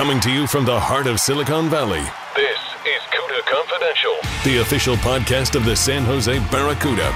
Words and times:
Coming 0.00 0.20
to 0.20 0.30
you 0.30 0.46
from 0.46 0.64
the 0.64 0.80
heart 0.80 1.06
of 1.06 1.20
Silicon 1.20 1.68
Valley, 1.68 2.00
This 2.34 2.58
is 2.86 3.02
CUDA 3.12 3.42
Confidential. 3.44 4.16
the 4.44 4.62
official 4.62 4.96
podcast 4.96 5.54
of 5.54 5.66
the 5.66 5.76
San 5.76 6.04
Jose 6.04 6.38
Barracuda, 6.50 7.12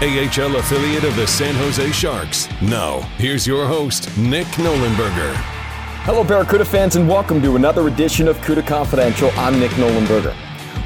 AHL 0.00 0.56
affiliate 0.56 1.04
of 1.04 1.14
the 1.14 1.26
San 1.26 1.54
Jose 1.56 1.92
Sharks. 1.92 2.48
Now, 2.62 3.00
here's 3.18 3.46
your 3.46 3.66
host, 3.66 4.16
Nick 4.16 4.46
Nollenberger. 4.56 5.34
Hello, 6.06 6.24
Barracuda 6.24 6.64
fans, 6.64 6.96
and 6.96 7.06
welcome 7.06 7.42
to 7.42 7.54
another 7.54 7.86
edition 7.86 8.28
of 8.28 8.38
CUDA 8.38 8.66
Confidential. 8.66 9.30
I'm 9.36 9.60
Nick 9.60 9.72
Nollenberger. 9.72 10.34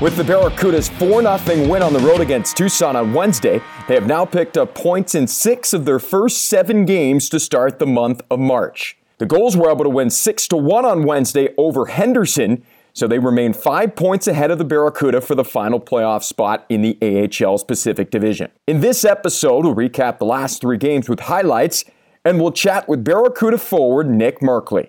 With 0.01 0.17
the 0.17 0.25
Barracuda's 0.25 0.89
4 0.89 1.23
0 1.23 1.69
win 1.69 1.81
on 1.81 1.93
the 1.93 2.01
road 2.01 2.21
against 2.21 2.57
Tucson 2.57 2.97
on 2.97 3.15
Wednesday, 3.15 3.63
they 3.87 3.95
have 3.95 4.09
now 4.09 4.25
picked 4.25 4.59
up 4.59 4.75
points 4.75 5.15
in 5.15 5.29
six 5.29 5.73
of 5.73 5.85
their 5.85 6.01
first 6.01 6.47
seven 6.47 6.85
games 6.85 7.29
to 7.29 7.39
start 7.39 7.79
the 7.79 7.87
month 7.87 8.21
of 8.33 8.41
March. 8.41 8.97
The 9.21 9.27
Gulls 9.27 9.55
were 9.55 9.71
able 9.71 9.85
to 9.85 9.91
win 9.91 10.09
6 10.09 10.49
to 10.49 10.57
1 10.57 10.87
on 10.87 11.03
Wednesday 11.03 11.51
over 11.59 11.85
Henderson, 11.85 12.65
so 12.95 13.07
they 13.07 13.19
remain 13.19 13.53
five 13.53 13.95
points 13.95 14.27
ahead 14.27 14.51
of 14.51 14.57
the 14.57 14.65
Barracuda 14.65 15.21
for 15.21 15.35
the 15.35 15.45
final 15.45 15.79
playoff 15.79 16.23
spot 16.23 16.65
in 16.71 16.81
the 16.81 16.97
AHL's 17.03 17.63
Pacific 17.63 18.11
Division. 18.11 18.51
In 18.67 18.81
this 18.81 19.05
episode, 19.05 19.67
we'll 19.67 19.75
recap 19.75 20.17
the 20.17 20.25
last 20.25 20.63
three 20.63 20.79
games 20.79 21.07
with 21.07 21.21
highlights, 21.21 21.85
and 22.25 22.41
we'll 22.41 22.51
chat 22.51 22.89
with 22.89 23.05
Barracuda 23.05 23.59
forward 23.59 24.09
Nick 24.09 24.41
Merkley. 24.41 24.89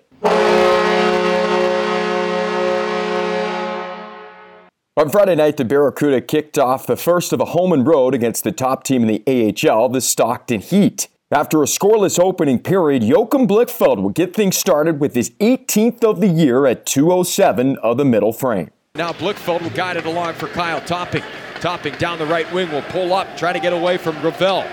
On 4.96 5.10
Friday 5.10 5.34
night, 5.34 5.58
the 5.58 5.66
Barracuda 5.66 6.22
kicked 6.22 6.56
off 6.56 6.86
the 6.86 6.96
first 6.96 7.34
of 7.34 7.40
a 7.42 7.46
home 7.46 7.74
and 7.74 7.86
road 7.86 8.14
against 8.14 8.44
the 8.44 8.52
top 8.52 8.82
team 8.82 9.02
in 9.02 9.08
the 9.08 9.22
AHL, 9.68 9.90
the 9.90 10.00
Stockton 10.00 10.62
Heat. 10.62 11.08
After 11.32 11.62
a 11.62 11.66
scoreless 11.66 12.18
opening 12.22 12.58
period, 12.58 13.02
Joachim 13.02 13.46
Blichfeld 13.48 14.02
will 14.02 14.10
get 14.10 14.34
things 14.34 14.54
started 14.54 15.00
with 15.00 15.14
his 15.14 15.30
18th 15.40 16.04
of 16.04 16.20
the 16.20 16.28
year 16.28 16.66
at 16.66 16.84
207 16.84 17.78
of 17.78 17.96
the 17.96 18.04
middle 18.04 18.34
frame. 18.34 18.70
Now 18.96 19.14
Blichfeld 19.14 19.62
will 19.62 19.70
guide 19.70 19.96
it 19.96 20.04
along 20.04 20.34
for 20.34 20.48
Kyle 20.48 20.82
Topping. 20.82 21.22
Topping 21.54 21.94
down 21.94 22.18
the 22.18 22.26
right 22.26 22.52
wing 22.52 22.70
will 22.70 22.82
pull 22.82 23.14
up, 23.14 23.34
try 23.34 23.54
to 23.54 23.60
get 23.60 23.72
away 23.72 23.96
from 23.96 24.20
Gravel. 24.20 24.66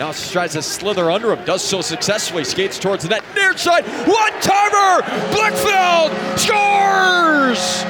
Now 0.00 0.10
tries 0.10 0.54
to 0.54 0.62
slither 0.62 1.12
under 1.12 1.32
him, 1.32 1.44
does 1.44 1.62
so 1.62 1.80
successfully, 1.80 2.42
skates 2.42 2.76
towards 2.76 3.04
the 3.04 3.10
net, 3.10 3.22
near 3.36 3.56
side, 3.56 3.84
one 4.08 4.32
timer! 4.40 5.02
Blichfeld 5.30 6.10
scores! 6.36 7.84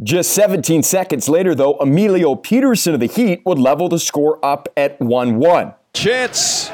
Just 0.00 0.32
17 0.34 0.84
seconds 0.84 1.28
later, 1.28 1.56
though, 1.56 1.74
Emilio 1.78 2.36
Pettersen 2.36 2.94
of 2.94 3.00
the 3.00 3.06
Heat 3.06 3.42
would 3.44 3.58
level 3.58 3.88
the 3.88 3.98
score 3.98 4.38
up 4.44 4.68
at 4.76 5.00
1 5.00 5.40
1. 5.40 5.74
Chance 5.94 6.70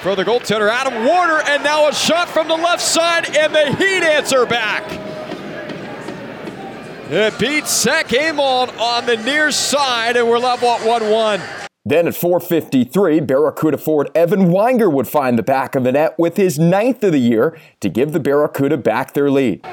for 0.00 0.14
the 0.14 0.24
goaltender 0.24 0.70
Adam 0.70 1.04
Warner, 1.04 1.42
and 1.46 1.62
now 1.62 1.88
a 1.88 1.92
shot 1.92 2.28
from 2.28 2.48
the 2.48 2.54
left 2.54 2.82
side, 2.82 3.36
and 3.36 3.54
the 3.54 3.74
Heat 3.76 4.02
answer 4.02 4.46
back. 4.46 4.84
It 7.10 7.38
beats 7.38 7.82
Zach 7.82 8.12
Emond 8.12 8.70
on 8.78 9.04
the 9.06 9.16
near 9.16 9.50
side, 9.50 10.16
and 10.16 10.28
we're 10.28 10.38
level 10.38 10.68
at 10.68 10.86
1 10.86 11.10
1. 11.10 11.40
Then 11.84 12.06
at 12.06 12.14
4.53, 12.14 13.26
Barracuda 13.26 13.78
forward 13.78 14.10
Evan 14.14 14.50
Weinger 14.50 14.92
would 14.92 15.08
find 15.08 15.36
the 15.38 15.42
back 15.42 15.74
of 15.74 15.82
the 15.82 15.92
net 15.92 16.16
with 16.18 16.36
his 16.36 16.58
ninth 16.58 17.02
of 17.02 17.12
the 17.12 17.18
year 17.18 17.58
to 17.80 17.88
give 17.88 18.12
the 18.12 18.20
Barracuda 18.20 18.76
back 18.76 19.14
their 19.14 19.30
lead. 19.30 19.66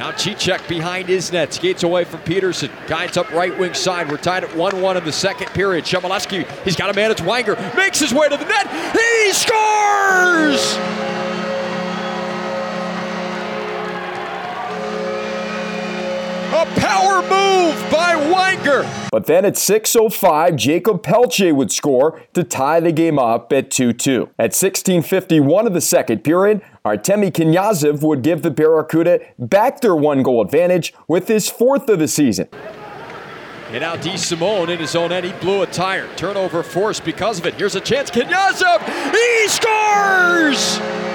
Now 0.00 0.12
Cicek 0.12 0.66
behind 0.66 1.10
his 1.10 1.30
net, 1.30 1.52
skates 1.52 1.82
away 1.82 2.04
from 2.04 2.20
Peterson, 2.20 2.70
guides 2.86 3.18
up 3.18 3.30
right 3.32 3.56
wing 3.58 3.74
side. 3.74 4.10
We're 4.10 4.16
tied 4.16 4.44
at 4.44 4.56
1 4.56 4.80
1 4.80 4.96
in 4.96 5.04
the 5.04 5.12
second 5.12 5.48
period. 5.48 5.84
Chmelevski, 5.84 6.50
he's 6.62 6.74
got 6.74 6.88
a 6.88 6.94
man, 6.94 7.10
it's 7.10 7.20
Weinger, 7.20 7.76
makes 7.76 8.00
his 8.00 8.14
way 8.14 8.26
to 8.30 8.36
the 8.38 8.46
net. 8.46 8.66
He 8.94 9.32
scores! 9.32 11.39
A 16.52 16.66
power 16.80 17.22
move 17.22 17.90
by 17.92 18.16
Weinger. 18.16 18.84
But 19.12 19.26
then 19.26 19.44
at 19.44 19.54
6.05, 19.54 20.56
Jakob 20.56 21.00
Pelletier 21.00 21.54
would 21.54 21.70
score 21.70 22.22
to 22.34 22.42
tie 22.42 22.80
the 22.80 22.90
game 22.90 23.20
up 23.20 23.52
at 23.52 23.70
2 23.70 23.92
2. 23.92 24.30
At 24.36 24.50
16.51 24.50 25.66
of 25.66 25.74
the 25.74 25.80
second 25.80 26.24
period, 26.24 26.60
Artemi 26.84 27.30
Knyazev 27.30 28.02
would 28.02 28.22
give 28.22 28.42
the 28.42 28.50
Barracuda 28.50 29.20
back 29.38 29.80
their 29.80 29.94
one 29.94 30.24
goal 30.24 30.42
advantage 30.42 30.92
with 31.06 31.28
his 31.28 31.48
fourth 31.48 31.88
of 31.88 32.00
the 32.00 32.08
season. 32.08 32.48
And 33.68 33.82
now 33.82 33.94
D. 33.94 34.16
Simone 34.16 34.70
in 34.70 34.80
his 34.80 34.96
own 34.96 35.12
end, 35.12 35.26
he 35.26 35.32
blew 35.34 35.62
a 35.62 35.66
tire. 35.66 36.08
Turnover 36.16 36.64
forced 36.64 37.04
because 37.04 37.38
of 37.38 37.46
it. 37.46 37.54
Here's 37.54 37.76
a 37.76 37.80
chance. 37.80 38.10
Knyazev, 38.10 39.12
he 39.12 39.48
scores! 39.48 41.09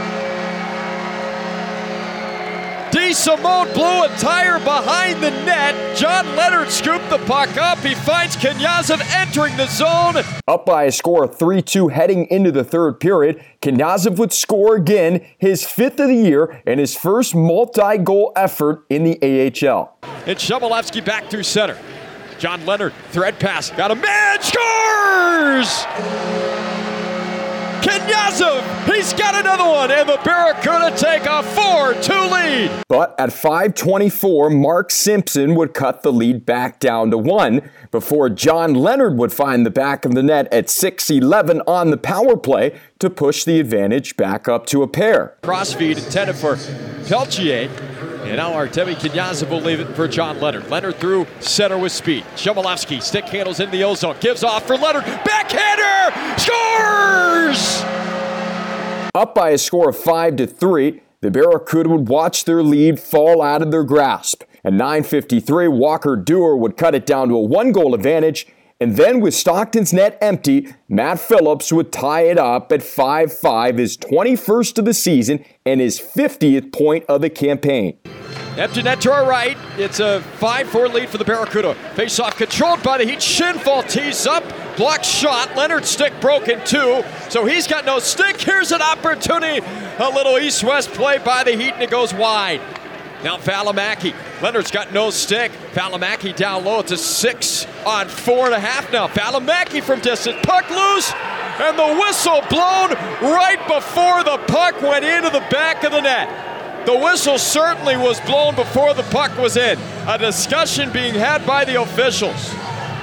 Simone 3.14 3.72
blew 3.74 4.04
a 4.04 4.08
tire 4.18 4.60
behind 4.60 5.22
the 5.22 5.32
net. 5.32 5.98
John 5.98 6.26
Leonard 6.36 6.70
scooped 6.70 7.10
the 7.10 7.18
puck 7.20 7.56
up. 7.58 7.80
He 7.80 7.96
finds 7.96 8.36
Knyazev 8.36 9.02
entering 9.16 9.56
the 9.58 9.68
zone. 9.68 10.24
Up 10.48 10.66
by 10.66 10.84
a 10.86 10.92
score 10.92 11.24
of 11.24 11.38
3 11.38 11.62
2 11.62 11.90
heading 11.90 12.28
into 12.28 12.52
the 12.52 12.64
third 12.64 13.00
period, 13.00 13.44
Knyazev 13.62 14.18
would 14.18 14.34
score 14.34 14.76
again, 14.76 15.26
his 15.38 15.66
fifth 15.66 16.00
of 16.00 16.08
the 16.08 16.16
year, 16.16 16.62
and 16.66 16.80
his 16.80 16.96
first 16.96 17.36
multi 17.36 17.98
goal 17.98 18.32
effort 18.36 18.86
in 18.90 19.04
the 19.04 19.18
AHL. 19.22 19.98
And 20.26 20.38
Chmelevski 20.38 21.04
back 21.04 21.30
through 21.30 21.44
center. 21.44 21.78
John 22.38 22.66
Leonard, 22.66 22.94
thread 23.12 23.40
pass, 23.40 23.72
got 23.72 23.92
a 23.92 23.96
man, 23.96 24.42
scores! 24.42 25.86
Knyazev, 27.86 28.94
he's 28.94 29.14
got 29.14 29.36
another 29.36 29.64
one, 29.64 29.92
and 29.92 30.10
the 30.10 30.20
Barracuda 30.24 30.96
take 30.98 31.24
a 31.24 31.44
4-2 31.44 32.32
lead. 32.32 32.72
But 32.90 33.14
at 33.20 33.30
5:24, 33.30 34.50
Mark 34.50 34.90
Simpson 34.90 35.54
would 35.54 35.76
cut 35.76 36.02
the 36.02 36.12
lead 36.12 36.48
back 36.48 36.80
down 36.80 37.12
to 37.12 37.18
1 37.18 37.62
before 37.92 38.30
John 38.30 38.74
Leonard 38.74 39.18
would 39.20 39.32
find 39.32 39.66
the 39.66 39.70
back 39.70 40.04
of 40.04 40.16
the 40.16 40.24
net 40.24 40.52
at 40.52 40.68
6:11 40.68 41.62
on 41.68 41.92
the 41.92 41.98
power 41.98 42.36
play 42.36 42.74
to 43.00 43.10
push 43.10 43.44
the 43.44 43.60
advantage 43.60 44.18
back 44.18 44.48
up 44.48 44.66
to 44.68 44.82
a 44.82 44.88
pair. 44.88 45.36
Crossfeed 45.44 45.98
intended 46.04 46.36
for 46.36 46.58
Pelletier. 47.08 47.70
And 48.26 48.38
now 48.38 48.54
Artemi 48.54 48.96
Knyazev 48.96 49.50
will 49.50 49.62
leave 49.62 49.80
it 49.80 49.96
for 49.96 50.08
John 50.08 50.40
Leonard. 50.42 50.70
Leonard 50.70 50.96
through 50.96 51.28
center 51.40 51.78
with 51.78 51.92
speed. 51.92 52.24
Chmelevski 52.36 53.00
stick 53.02 53.26
handles 53.26 53.60
in 53.60 53.70
the 53.70 53.84
ozone. 53.84 54.16
Gives 54.20 54.44
off 54.44 54.66
for 54.66 54.76
Leonard. 54.76 55.06
Backhander! 55.24 56.12
Scores! 56.40 57.84
Up 59.14 59.36
by 59.36 59.52
a 59.52 59.58
score 59.60 59.90
of 59.90 59.98
5 59.98 60.38
to 60.38 60.48
3, 60.48 61.02
the 61.22 61.32
Barracuda 61.32 61.88
would 61.90 62.10
watch 62.10 62.46
their 62.46 62.64
lead 62.64 63.00
fall 63.00 63.42
out 63.42 63.62
of 63.62 63.72
their 63.72 63.84
grasp. 63.84 64.44
At 64.64 64.74
9:53, 64.74 65.68
Walker 65.68 66.18
Duehr 66.18 66.58
would 66.58 66.76
cut 66.78 66.96
it 66.96 67.06
down 67.06 67.30
to 67.30 67.36
a 67.36 67.42
one-goal 67.42 67.94
advantage, 67.94 68.48
and 68.80 68.98
then 68.98 69.22
with 69.22 69.34
Stockton's 69.34 69.94
net 69.94 70.18
empty, 70.22 70.68
Matt 70.90 71.20
Phillips 71.20 71.72
would 71.72 71.94
tie 71.94 72.24
it 72.24 72.38
up 72.38 72.72
at 72.72 72.82
5-5, 72.82 73.78
his 73.78 73.98
21st 73.98 74.80
of 74.80 74.86
the 74.86 74.94
season 74.94 75.46
and 75.66 75.80
his 75.80 76.00
50th 76.00 76.74
point 76.74 77.06
of 77.06 77.22
the 77.22 77.30
campaign. 77.30 77.98
Empty 78.58 78.84
net 78.84 79.02
to 79.02 79.12
our 79.12 79.28
right. 79.28 79.58
It's 79.78 80.00
a 80.00 80.22
5-4 80.40 80.94
lead 80.94 81.10
for 81.10 81.18
the 81.18 81.26
Barracuda. 81.26 81.76
Face-off 81.96 82.38
controlled 82.38 82.84
by 82.84 82.98
the 82.98 83.06
Heat. 83.06 83.20
Shinfall 83.20 83.90
tees 83.90 84.26
up. 84.26 84.44
Block 84.78 85.04
shot. 85.04 85.56
Leonard 85.56 85.86
stick 85.86 86.14
broken 86.22 86.64
too. 86.66 87.04
So 87.30 87.46
he's 87.46 87.68
got 87.68 87.86
no 87.86 88.00
stick. 88.00 88.40
Here's 88.40 88.72
an 88.72 88.82
opportunity. 88.82 89.66
A 90.00 90.10
little 90.10 90.38
east-west 90.38 90.92
play 90.92 91.18
by 91.18 91.44
the 91.44 91.52
Heat 91.52 91.74
and 91.74 91.84
it 91.84 91.90
goes 91.90 92.14
wide. 92.14 92.62
Now 93.24 93.38
Valimaki. 93.38 94.14
Leonard's 94.42 94.72
got 94.72 94.94
no 94.94 95.10
stick. 95.10 95.52
Valimaki 95.74 96.36
down 96.36 96.66
low. 96.66 96.80
It's 96.80 96.92
a 96.92 96.98
six 96.98 97.66
on 97.86 98.08
four 98.08 98.46
and 98.46 98.54
a 98.54 98.60
half 98.60 98.92
now. 98.92 99.08
Valimaki 99.08 99.82
from 99.82 100.00
distance. 100.00 100.38
Puck 100.44 100.70
loose. 100.70 101.12
And 101.58 101.80
the 101.80 102.02
whistle 102.02 102.42
blown 102.50 102.92
right 103.22 103.60
before 103.68 104.24
the 104.24 104.38
puck 104.48 104.82
went 104.82 105.06
into 105.06 105.30
the 105.30 105.46
back 105.50 105.84
of 105.84 105.92
the 105.92 106.02
net. 106.02 106.86
The 106.86 106.96
whistle 106.96 107.40
certainly 107.40 107.98
was 107.98 108.20
blown 108.22 108.56
before 108.56 108.94
the 108.94 109.04
puck 109.04 109.36
was 109.40 109.58
in. 109.58 109.80
A 110.08 110.18
discussion 110.20 110.92
being 110.92 111.16
had 111.16 111.46
by 111.48 111.66
the 111.66 111.82
officials. 111.82 112.54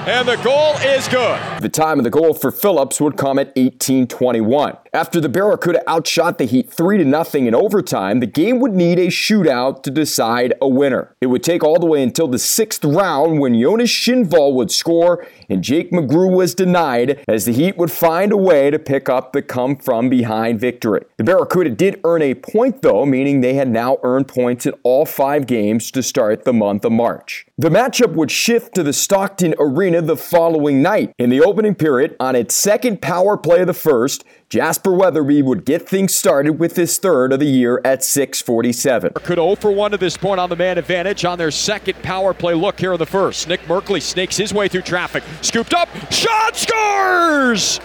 And 0.06 0.28
the 0.28 0.36
goal 0.36 0.74
is 0.78 1.08
good. 1.08 1.40
The 1.60 1.68
time 1.68 1.98
of 1.98 2.04
the 2.04 2.10
goal 2.10 2.34
for 2.34 2.50
Phillips 2.50 3.00
would 3.00 3.16
come 3.16 3.38
at 3.38 3.54
18:21. 3.54 4.76
After 4.94 5.22
the 5.22 5.30
Barracuda 5.30 5.82
outshot 5.88 6.36
the 6.36 6.44
Heat 6.44 6.70
3 6.70 6.98
to 6.98 7.04
nothing 7.06 7.46
in 7.46 7.54
overtime, 7.54 8.20
the 8.20 8.26
game 8.26 8.60
would 8.60 8.74
need 8.74 8.98
a 8.98 9.06
shootout 9.06 9.82
to 9.84 9.90
decide 9.90 10.52
a 10.60 10.68
winner. 10.68 11.16
It 11.22 11.28
would 11.28 11.42
take 11.42 11.64
all 11.64 11.78
the 11.78 11.86
way 11.86 12.02
until 12.02 12.28
the 12.28 12.38
sixth 12.38 12.84
round 12.84 13.40
when 13.40 13.58
Jonas 13.58 13.90
Kinnvall 13.90 14.52
would 14.52 14.70
score 14.70 15.26
and 15.48 15.64
Jake 15.64 15.92
McGrew 15.92 16.36
was 16.36 16.54
denied 16.54 17.24
as 17.26 17.46
the 17.46 17.54
Heat 17.54 17.78
would 17.78 17.90
find 17.90 18.32
a 18.32 18.36
way 18.36 18.70
to 18.70 18.78
pick 18.78 19.08
up 19.08 19.32
the 19.32 19.40
come 19.40 19.76
from 19.76 20.10
behind 20.10 20.60
victory. 20.60 21.06
The 21.16 21.24
Barracuda 21.24 21.70
did 21.70 21.98
earn 22.04 22.20
a 22.20 22.34
point 22.34 22.82
though, 22.82 23.06
meaning 23.06 23.40
they 23.40 23.54
had 23.54 23.70
now 23.70 23.96
earned 24.02 24.28
points 24.28 24.66
in 24.66 24.74
all 24.82 25.06
five 25.06 25.46
games 25.46 25.90
to 25.92 26.02
start 26.02 26.44
the 26.44 26.52
month 26.52 26.84
of 26.84 26.92
March. 26.92 27.46
The 27.56 27.70
matchup 27.70 28.12
would 28.12 28.30
shift 28.30 28.74
to 28.74 28.82
the 28.82 28.92
Stockton 28.92 29.54
Arena 29.58 30.02
the 30.02 30.18
following 30.18 30.82
night. 30.82 31.14
In 31.18 31.30
the 31.30 31.40
opening 31.40 31.76
period, 31.76 32.14
on 32.20 32.36
its 32.36 32.54
second 32.54 33.00
power 33.00 33.38
play 33.38 33.60
of 33.60 33.68
the 33.68 33.72
first, 33.72 34.24
Jasper 34.52 34.81
Weatherby 34.90 35.42
would 35.42 35.64
get 35.64 35.88
things 35.88 36.14
started 36.14 36.58
with 36.58 36.76
his 36.76 36.98
third 36.98 37.32
of 37.32 37.38
the 37.40 37.46
year 37.46 37.80
at 37.84 38.02
647. 38.02 39.12
Could 39.14 39.38
0 39.38 39.54
for 39.54 39.70
1 39.70 39.92
to 39.92 39.96
this 39.96 40.16
point 40.16 40.40
on 40.40 40.48
the 40.48 40.56
man 40.56 40.78
advantage 40.78 41.24
on 41.24 41.38
their 41.38 41.50
second 41.50 42.02
power 42.02 42.34
play 42.34 42.54
look 42.54 42.80
here 42.80 42.94
in 42.94 42.98
the 42.98 43.06
first. 43.06 43.46
Nick 43.46 43.60
Merkley 43.62 44.02
snakes 44.02 44.36
his 44.36 44.52
way 44.52 44.66
through 44.66 44.82
traffic. 44.82 45.22
Scooped 45.42 45.74
up, 45.74 45.88
shot 46.10 46.56
scores! 46.56 47.80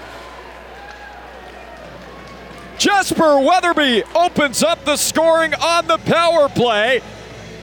Jasper 2.77 3.39
Weatherby 3.39 4.03
opens 4.15 4.63
up 4.63 4.83
the 4.85 4.97
scoring 4.97 5.53
on 5.55 5.87
the 5.87 5.97
power 5.99 6.47
play. 6.47 7.01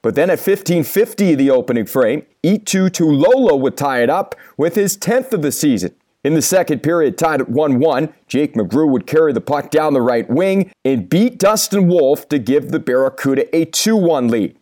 But 0.03 0.17
then 0.17 0.29
at 0.29 0.39
1550, 0.39 1.35
the 1.35 1.51
opening 1.51 1.87
frame, 1.87 2.27
Itu 2.43 2.91
Tuilolo 2.91 3.59
would 3.59 3.77
tie 3.77 4.03
it 4.03 4.11
up 4.11 4.35
with 4.59 4.75
his 4.75 4.99
10th 4.99 5.33
of 5.33 5.41
the 5.43 5.51
season. 5.51 5.95
In 6.25 6.33
the 6.33 6.41
second 6.41 6.83
period, 6.83 7.19
tied 7.19 7.43
at 7.43 7.51
1 7.51 7.79
1, 7.79 8.15
Jake 8.29 8.55
McGrew 8.55 8.89
would 8.89 9.07
carry 9.07 9.35
the 9.35 9.43
puck 9.43 9.71
down 9.71 9.93
the 9.93 10.01
right 10.01 10.29
wing 10.31 10.73
and 10.83 11.07
beat 11.07 11.39
Dustin 11.39 11.87
Wolf 11.87 12.31
to 12.31 12.39
give 12.39 12.71
the 12.71 12.79
Barracuda 12.79 13.55
a 13.55 13.67
2 13.67 13.95
1 13.95 14.29
lead. 14.29 14.57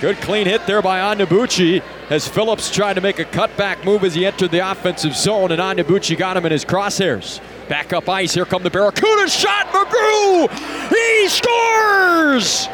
Good 0.00 0.16
clean 0.16 0.46
hit 0.46 0.66
there 0.66 0.80
by 0.80 1.00
Onyebuchi 1.00 1.82
as 2.08 2.26
Phillips 2.26 2.70
tried 2.70 2.94
to 2.94 3.02
make 3.02 3.18
a 3.18 3.26
cutback 3.26 3.84
move 3.84 4.02
as 4.02 4.14
he 4.14 4.24
entered 4.24 4.50
the 4.50 4.70
offensive 4.70 5.14
zone, 5.14 5.52
and 5.52 5.60
Onyebuchi 5.60 6.16
got 6.16 6.38
him 6.38 6.46
in 6.46 6.52
his 6.52 6.64
crosshairs. 6.64 7.40
Back 7.68 7.92
up 7.92 8.08
ice, 8.08 8.32
here 8.32 8.46
come 8.46 8.62
the 8.62 8.70
Barracuda 8.70 9.28
shot, 9.28 9.66
McGrew! 9.66 10.48
He 10.88 11.28
scores! 11.28 12.68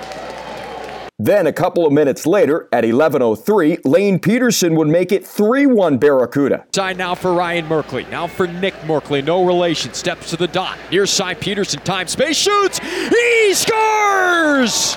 Then, 1.25 1.47
a 1.47 1.53
couple 1.53 1.87
of 1.87 1.93
minutes 1.93 2.27
later, 2.27 2.69
at 2.73 2.83
11.03, 2.83 3.85
Lane 3.85 4.19
Pederson 4.19 4.77
would 4.77 4.89
make 4.89 5.13
it 5.13 5.25
3 5.25 5.67
1 5.67 5.99
Barracuda. 5.99 6.67
Side 6.75 6.99
now 6.99 7.15
for 7.15 7.33
Ryan 7.33 7.69
Merkley. 7.69 8.11
Now 8.11 8.27
for 8.27 8.49
Nick 8.49 8.75
Merkley. 8.87 9.25
No 9.25 9.45
relation. 9.45 9.95
Steps 9.95 10.31
to 10.31 10.37
the 10.37 10.49
dot. 10.49 10.77
Near 10.91 11.07
side 11.07 11.41
Pederson. 11.41 11.85
Time 11.85 12.09
space 12.09 12.37
shoots. 12.37 12.81
He 12.81 13.55
scores! 13.55 14.97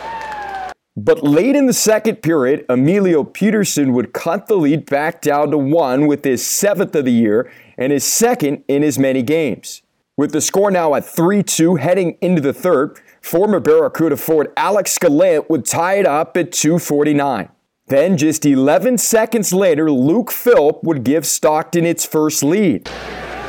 But 0.98 1.22
late 1.22 1.56
in 1.56 1.68
the 1.68 1.74
second 1.74 2.24
period, 2.24 2.66
Emilio 2.70 3.24
Pettersen 3.24 3.94
would 3.94 4.12
cut 4.12 4.48
the 4.48 4.56
lead 4.56 4.88
back 4.88 5.22
down 5.22 5.52
to 5.52 5.60
one 5.60 6.08
with 6.08 6.24
his 6.24 6.44
seventh 6.44 6.96
of 6.96 7.06
the 7.06 7.12
year 7.12 7.52
and 7.78 7.92
his 7.94 8.04
second 8.04 8.64
in 8.68 8.82
as 8.82 8.98
many 8.98 9.22
games. 9.22 9.84
With 10.18 10.32
the 10.32 10.42
score 10.42 10.72
now 10.72 10.96
at 10.96 11.06
3 11.06 11.44
2 11.44 11.76
heading 11.76 12.18
into 12.22 12.42
the 12.42 12.54
third, 12.54 13.00
Former 13.26 13.60
Barracuda 13.60 14.18
forward 14.18 14.54
Alex 14.56 15.00
Gallant 15.00 15.50
would 15.50 15.66
tie 15.66 15.96
it 15.96 16.06
up 16.06 16.38
at 16.38 16.52
249. 16.52 17.50
Then, 17.88 18.18
just 18.18 18.46
11 18.46 19.00
seconds 19.00 19.52
later, 19.52 19.90
Luke 19.90 20.30
Philp 20.30 20.84
would 20.84 21.04
give 21.04 21.26
Stockton 21.26 21.88
its 21.88 22.06
first 22.06 22.44
lead. 22.44 22.86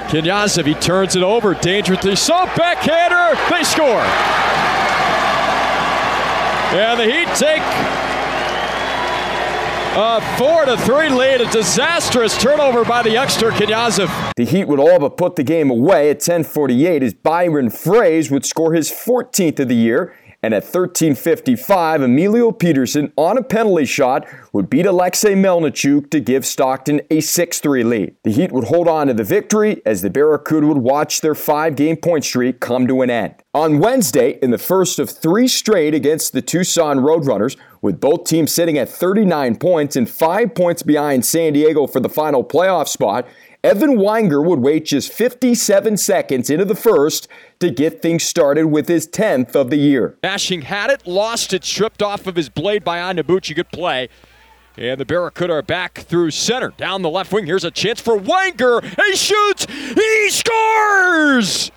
Knyazev, 0.06 0.64
he 0.64 0.72
turns 0.72 1.14
it 1.14 1.22
over, 1.22 1.52
dangerously 1.52 2.16
so, 2.16 2.46
backhander, 2.56 3.38
they 3.50 3.62
score. 3.64 4.00
And 6.72 6.98
the 6.98 7.04
Heat 7.04 7.28
take 7.36 8.05
a 9.98 10.20
four 10.36 10.66
to 10.66 10.76
three 10.76 11.08
lead, 11.08 11.40
a 11.40 11.50
disastrous 11.50 12.36
turnover 12.36 12.84
by 12.84 13.02
the 13.02 13.10
youngster 13.10 13.50
Knyazev. 13.50 14.34
The 14.36 14.44
Heat 14.44 14.68
would 14.68 14.78
all 14.78 14.98
but 14.98 15.16
put 15.16 15.36
the 15.36 15.42
game 15.42 15.70
away 15.70 16.10
at 16.10 16.20
10:48 16.20 17.02
as 17.02 17.14
Byron 17.14 17.70
Froese 17.70 18.30
would 18.30 18.44
score 18.44 18.74
his 18.74 18.90
14th 18.90 19.58
of 19.58 19.68
the 19.68 19.74
year 19.74 20.12
and 20.42 20.54
at 20.54 20.64
13:55, 20.64 22.02
Emilio 22.02 22.52
Pettersen 22.52 23.10
on 23.16 23.38
a 23.38 23.42
penalty 23.42 23.84
shot 23.84 24.26
would 24.52 24.70
beat 24.70 24.86
Alexei 24.86 25.34
Melnichuk 25.34 26.10
to 26.10 26.20
give 26.20 26.46
Stockton 26.46 27.00
a 27.10 27.20
6-3 27.20 27.82
lead. 27.82 28.14
The 28.22 28.30
Heat 28.30 28.52
would 28.52 28.64
hold 28.64 28.86
on 28.86 29.08
to 29.08 29.14
the 29.14 29.24
victory 29.24 29.82
as 29.84 30.02
the 30.02 30.10
Barracuda 30.10 30.66
would 30.66 30.78
watch 30.78 31.20
their 31.20 31.34
five-game 31.34 31.96
point 31.96 32.24
streak 32.24 32.60
come 32.60 32.86
to 32.86 33.02
an 33.02 33.10
end. 33.10 33.34
On 33.54 33.80
Wednesday, 33.80 34.38
in 34.42 34.50
the 34.50 34.58
first 34.58 34.98
of 34.98 35.10
three 35.10 35.48
straight 35.48 35.94
against 35.94 36.32
the 36.32 36.42
Tucson 36.42 36.98
Roadrunners, 36.98 37.56
with 37.82 38.00
both 38.00 38.24
teams 38.24 38.52
sitting 38.52 38.78
at 38.78 38.88
39 38.88 39.56
points 39.56 39.96
and 39.96 40.08
five 40.08 40.54
points 40.54 40.82
behind 40.82 41.24
San 41.24 41.52
Diego 41.52 41.86
for 41.86 42.00
the 42.00 42.08
final 42.08 42.42
playoff 42.42 42.88
spot, 42.88 43.26
Evan 43.64 43.96
Weinger 43.96 44.44
would 44.44 44.60
wait 44.60 44.84
just 44.84 45.12
57 45.12 45.96
seconds 45.96 46.50
into 46.50 46.64
the 46.64 46.76
first 46.76 47.26
to 47.58 47.70
get 47.70 48.00
things 48.00 48.22
started 48.22 48.66
with 48.66 48.86
his 48.86 49.08
10th 49.08 49.56
of 49.56 49.70
the 49.70 49.76
year. 49.76 50.16
Bashing 50.20 50.62
had 50.62 50.90
it, 50.90 51.06
lost 51.06 51.52
it, 51.52 51.64
stripped 51.64 52.02
off 52.02 52.26
of 52.26 52.36
his 52.36 52.48
blade 52.48 52.84
by 52.84 52.98
Onyebuchi. 52.98 53.56
Good 53.56 53.70
play. 53.70 54.08
And 54.78 55.00
the 55.00 55.04
Barracuda 55.06 55.54
are 55.54 55.62
back 55.62 55.98
through 56.00 56.30
center. 56.32 56.68
Down 56.76 57.02
the 57.02 57.10
left 57.10 57.32
wing. 57.32 57.46
Here's 57.46 57.64
a 57.64 57.70
chance 57.70 58.00
for 58.00 58.18
Weinger. 58.18 58.84
He 58.84 59.16
shoots. 59.16 59.66
He 59.66 60.30
scores! 60.30 61.72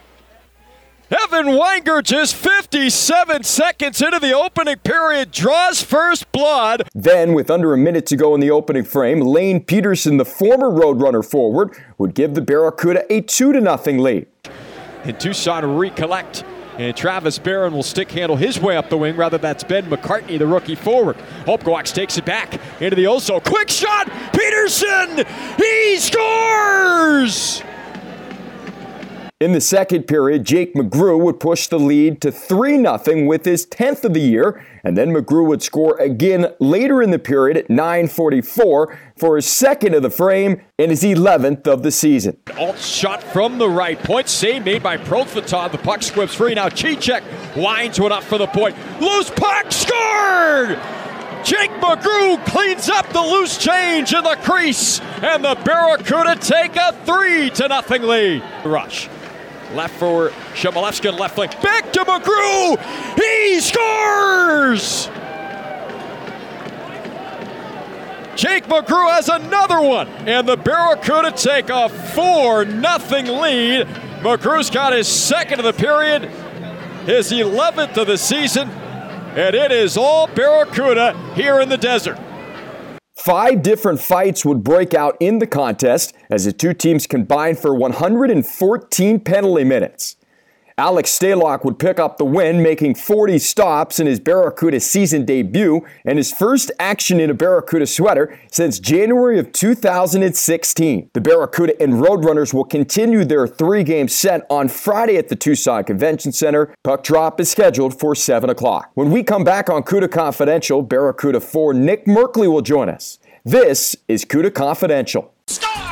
Evan 1.11 1.47
Weinger 1.47 2.03
just 2.03 2.35
57 2.35 3.41
seconds 3.41 3.99
into 3.99 4.19
the 4.19 4.31
opening 4.31 4.77
period 4.77 5.31
draws 5.31 5.81
first 5.81 6.31
blood. 6.31 6.87
Then, 6.93 7.33
with 7.33 7.49
under 7.49 7.73
a 7.73 7.77
minute 7.79 8.05
to 8.07 8.15
go 8.15 8.35
in 8.35 8.41
the 8.41 8.51
opening 8.51 8.83
frame, 8.83 9.21
Lane 9.21 9.65
Pederson, 9.65 10.19
the 10.19 10.25
former 10.25 10.69
Roadrunner 10.69 11.27
forward, 11.27 11.75
would 11.97 12.13
give 12.13 12.35
the 12.35 12.41
Barracuda 12.41 13.11
a 13.11 13.21
2 13.21 13.53
0 13.53 13.77
lead. 13.99 14.27
And 15.03 15.19
Tucson 15.19 15.77
recollect. 15.77 16.43
And 16.77 16.95
Travis 16.95 17.39
Barron 17.39 17.73
will 17.73 17.83
stick 17.83 18.11
handle 18.11 18.37
his 18.37 18.59
way 18.59 18.77
up 18.77 18.89
the 18.89 18.97
wing. 18.97 19.17
Rather, 19.17 19.39
that's 19.39 19.63
Ben 19.63 19.89
McCartney, 19.89 20.37
the 20.37 20.47
rookie 20.47 20.75
forward. 20.75 21.17
Hopgoax 21.45 21.91
takes 21.91 22.17
it 22.19 22.23
back 22.25 22.53
into 22.79 22.95
the 22.95 23.05
Oso. 23.05 23.43
Quick 23.43 23.69
shot! 23.69 24.07
Pederson! 24.31 25.25
He 25.57 25.97
scores! 25.97 27.63
In 29.41 29.53
the 29.53 29.61
second 29.61 30.03
period, 30.03 30.43
Jake 30.43 30.73
McGrew 30.73 31.17
would 31.17 31.39
push 31.39 31.67
the 31.67 31.79
lead 31.79 32.19
to 32.23 32.29
3 32.29 32.75
0 32.75 33.25
with 33.25 33.45
his 33.45 33.65
10th 33.65 34.03
of 34.03 34.13
the 34.13 34.19
year, 34.19 34.65
and 34.83 34.97
then 34.97 35.13
McGrew 35.13 35.47
would 35.47 35.63
score 35.63 35.95
again 35.97 36.47
later 36.59 37.01
in 37.01 37.11
the 37.11 37.19
period 37.19 37.55
at 37.55 37.69
9.44 37.69 38.97
for 39.15 39.35
his 39.37 39.45
second 39.45 39.93
of 39.93 40.03
the 40.03 40.09
frame 40.09 40.61
and 40.77 40.91
his 40.91 41.03
11th 41.03 41.67
of 41.67 41.83
the 41.83 41.91
season. 41.91 42.35
Alt 42.57 42.79
shot 42.79 43.23
from 43.23 43.59
the 43.59 43.69
right 43.69 43.97
point, 43.97 44.27
save 44.27 44.65
made 44.65 44.83
by 44.83 44.97
Prosvetov. 44.97 45.71
The 45.71 45.77
puck 45.77 46.03
squibs 46.03 46.35
free. 46.35 46.53
Now 46.53 46.67
Cicek 46.67 47.23
winds 47.55 47.97
one 47.97 48.11
up 48.11 48.23
for 48.23 48.37
the 48.37 48.47
point. 48.47 48.75
Loose 48.99 49.29
puck 49.29 49.71
scored! 49.71 50.77
Jake 51.45 51.71
McGrew 51.79 52.45
cleans 52.45 52.89
up 52.89 53.07
the 53.13 53.21
loose 53.21 53.57
change 53.57 54.13
in 54.13 54.21
the 54.21 54.37
crease, 54.43 54.99
and 55.23 55.45
the 55.45 55.55
Barracuda 55.63 56.35
take 56.35 56.75
a 56.75 56.91
3 57.05 57.51
to 57.51 57.69
nothing 57.69 58.01
lead. 58.01 58.43
Rush. 58.65 59.07
Left 59.73 59.95
forward, 59.95 60.31
Chmelevski 60.53 61.17
left 61.17 61.35
flank. 61.35 61.61
Back 61.61 61.93
to 61.93 61.99
McGrew! 61.99 62.77
He 63.15 63.59
scores! 63.59 65.09
Jake 68.35 68.65
McGrew 68.67 69.11
has 69.11 69.27
another 69.27 69.81
one, 69.81 70.07
and 70.27 70.47
the 70.47 70.55
Barracuda 70.55 71.31
take 71.31 71.69
a 71.69 71.89
4 71.89 72.65
nothing 72.65 73.25
lead. 73.27 73.85
McGrew's 74.21 74.69
got 74.69 74.93
his 74.93 75.07
second 75.07 75.59
of 75.59 75.65
the 75.65 75.73
period, 75.73 76.23
his 77.05 77.31
11th 77.31 77.97
of 77.97 78.07
the 78.07 78.17
season, 78.17 78.69
and 78.69 79.55
it 79.55 79.71
is 79.71 79.97
all 79.97 80.27
Barracuda 80.27 81.13
here 81.35 81.59
in 81.59 81.69
the 81.69 81.77
desert. 81.77 82.17
Five 83.19 83.63
different 83.63 83.99
fights 83.99 84.45
would 84.45 84.63
break 84.63 84.93
out 84.93 85.17
in 85.19 85.39
the 85.39 85.45
contest 85.45 86.13
as 86.29 86.45
the 86.45 86.53
two 86.53 86.73
teams 86.73 87.05
combined 87.05 87.59
for 87.59 87.75
114 87.75 89.19
penalty 89.19 89.63
minutes. 89.65 90.15
Alex 90.79 91.19
Stalock 91.19 91.65
would 91.65 91.77
pick 91.77 91.99
up 91.99 92.17
the 92.17 92.23
win, 92.23 92.63
making 92.63 92.95
40 92.95 93.37
stops 93.37 93.99
in 93.99 94.07
his 94.07 94.17
Barracuda 94.17 94.79
season 94.79 95.25
debut 95.25 95.85
and 96.05 96.17
his 96.17 96.31
first 96.31 96.71
action 96.79 97.19
in 97.19 97.29
a 97.29 97.33
Barracuda 97.33 97.85
sweater 97.85 98.39
since 98.49 98.79
January 98.79 99.37
of 99.39 99.51
2016. 99.51 101.09
The 101.11 101.19
Barracuda 101.19 101.73
and 101.83 101.95
Roadrunners 101.95 102.53
will 102.53 102.63
continue 102.63 103.25
their 103.25 103.45
three 103.45 103.83
game 103.83 104.07
set 104.07 104.45
on 104.49 104.69
Friday 104.69 105.17
at 105.17 105.27
the 105.27 105.35
Tucson 105.35 105.83
Convention 105.83 106.31
Center. 106.31 106.73
Puck 106.85 107.03
drop 107.03 107.41
is 107.41 107.51
scheduled 107.51 107.99
for 107.99 108.15
7 108.15 108.49
o'clock. 108.49 108.89
When 108.93 109.11
we 109.11 109.21
come 109.21 109.43
back 109.43 109.69
on 109.69 109.83
CUDA 109.83 110.09
Confidential, 110.09 110.81
Barracuda 110.81 111.41
4 111.41 111.73
Nick 111.73 112.05
Merkley 112.05 112.49
will 112.49 112.61
join 112.61 112.87
us. 112.87 113.19
This 113.43 113.97
is 114.07 114.23
CUDA 114.23 114.53
Confidential. 114.53 115.33
Star! 115.45 115.88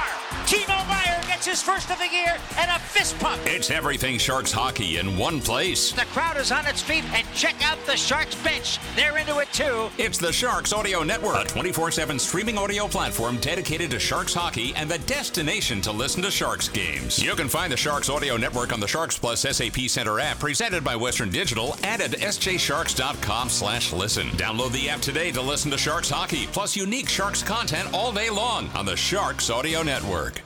Timo 1.88 1.98
Meier 1.98 1.98
gets 1.98 1.98
his 1.98 1.98
first 1.98 1.98
of 1.98 2.00
the 2.00 2.16
year 2.16 2.38
and 2.58 2.72
a 2.72 2.80
fist 2.80 3.18
pump. 3.20 3.42
It's 3.46 3.72
everything 3.72 4.18
Sharks 4.18 4.52
hockey 4.52 4.98
in 4.98 5.18
one 5.18 5.40
place. 5.42 5.92
The 5.92 6.06
crowd 6.06 6.38
is 6.38 6.52
on 6.52 6.66
its 6.66 6.82
feet, 6.82 7.04
and 7.14 7.26
check 7.34 7.56
out 7.64 7.78
the 7.86 7.96
Sharks 7.96 8.36
bench. 8.44 8.80
They're 8.96 9.18
into 9.18 9.40
it 9.40 9.52
too. 9.54 9.90
It's 9.98 10.18
the 10.18 10.32
Sharks 10.32 10.74
Audio 10.74 11.04
Network, 11.04 11.46
a 11.46 11.48
24 11.48 11.92
7 11.92 12.20
streaming 12.20 12.58
audio 12.58 12.88
platform 12.88 13.38
dedicated 13.38 13.92
to 13.92 14.00
Sharks 14.00 14.34
hockey 14.34 14.74
and 14.76 14.90
the 14.90 15.00
destination 15.00 15.82
to 15.82 15.92
listen 15.92 16.22
to 16.24 16.32
Sharks 16.32 16.70
games. 16.70 17.22
You 17.22 17.36
can 17.36 17.50
find 17.50 17.72
the 17.72 17.78
Sharks 17.78 18.10
Audio 18.10 18.38
Network 18.38 18.74
on 18.74 18.80
the 18.80 18.88
Sharks 18.88 19.18
Plus 19.18 19.42
SAP 19.42 19.78
Center 19.88 20.20
app 20.20 20.40
presented 20.40 20.84
by 20.84 20.96
Western 20.96 21.30
Digital 21.30 21.76
and 21.84 22.02
at 22.02 22.12
sjsharks.com 22.12 23.50
slash 23.50 23.94
listen. 23.94 24.28
Download 24.32 24.72
the 24.72 24.90
app 24.90 25.02
today 25.02 25.32
to 25.32 25.42
listen 25.42 25.72
to 25.72 25.78
Sharks 25.78 26.10
hockey, 26.10 26.48
plus 26.48 26.76
unique 26.76 27.10
Sharks 27.10 27.44
content 27.44 27.94
all 27.94 28.12
day 28.12 28.30
long 28.30 28.70
on 28.76 28.86
the 28.86 28.96
Sharks 28.96 29.50
Audio 29.50 29.84
Network. 29.84 30.42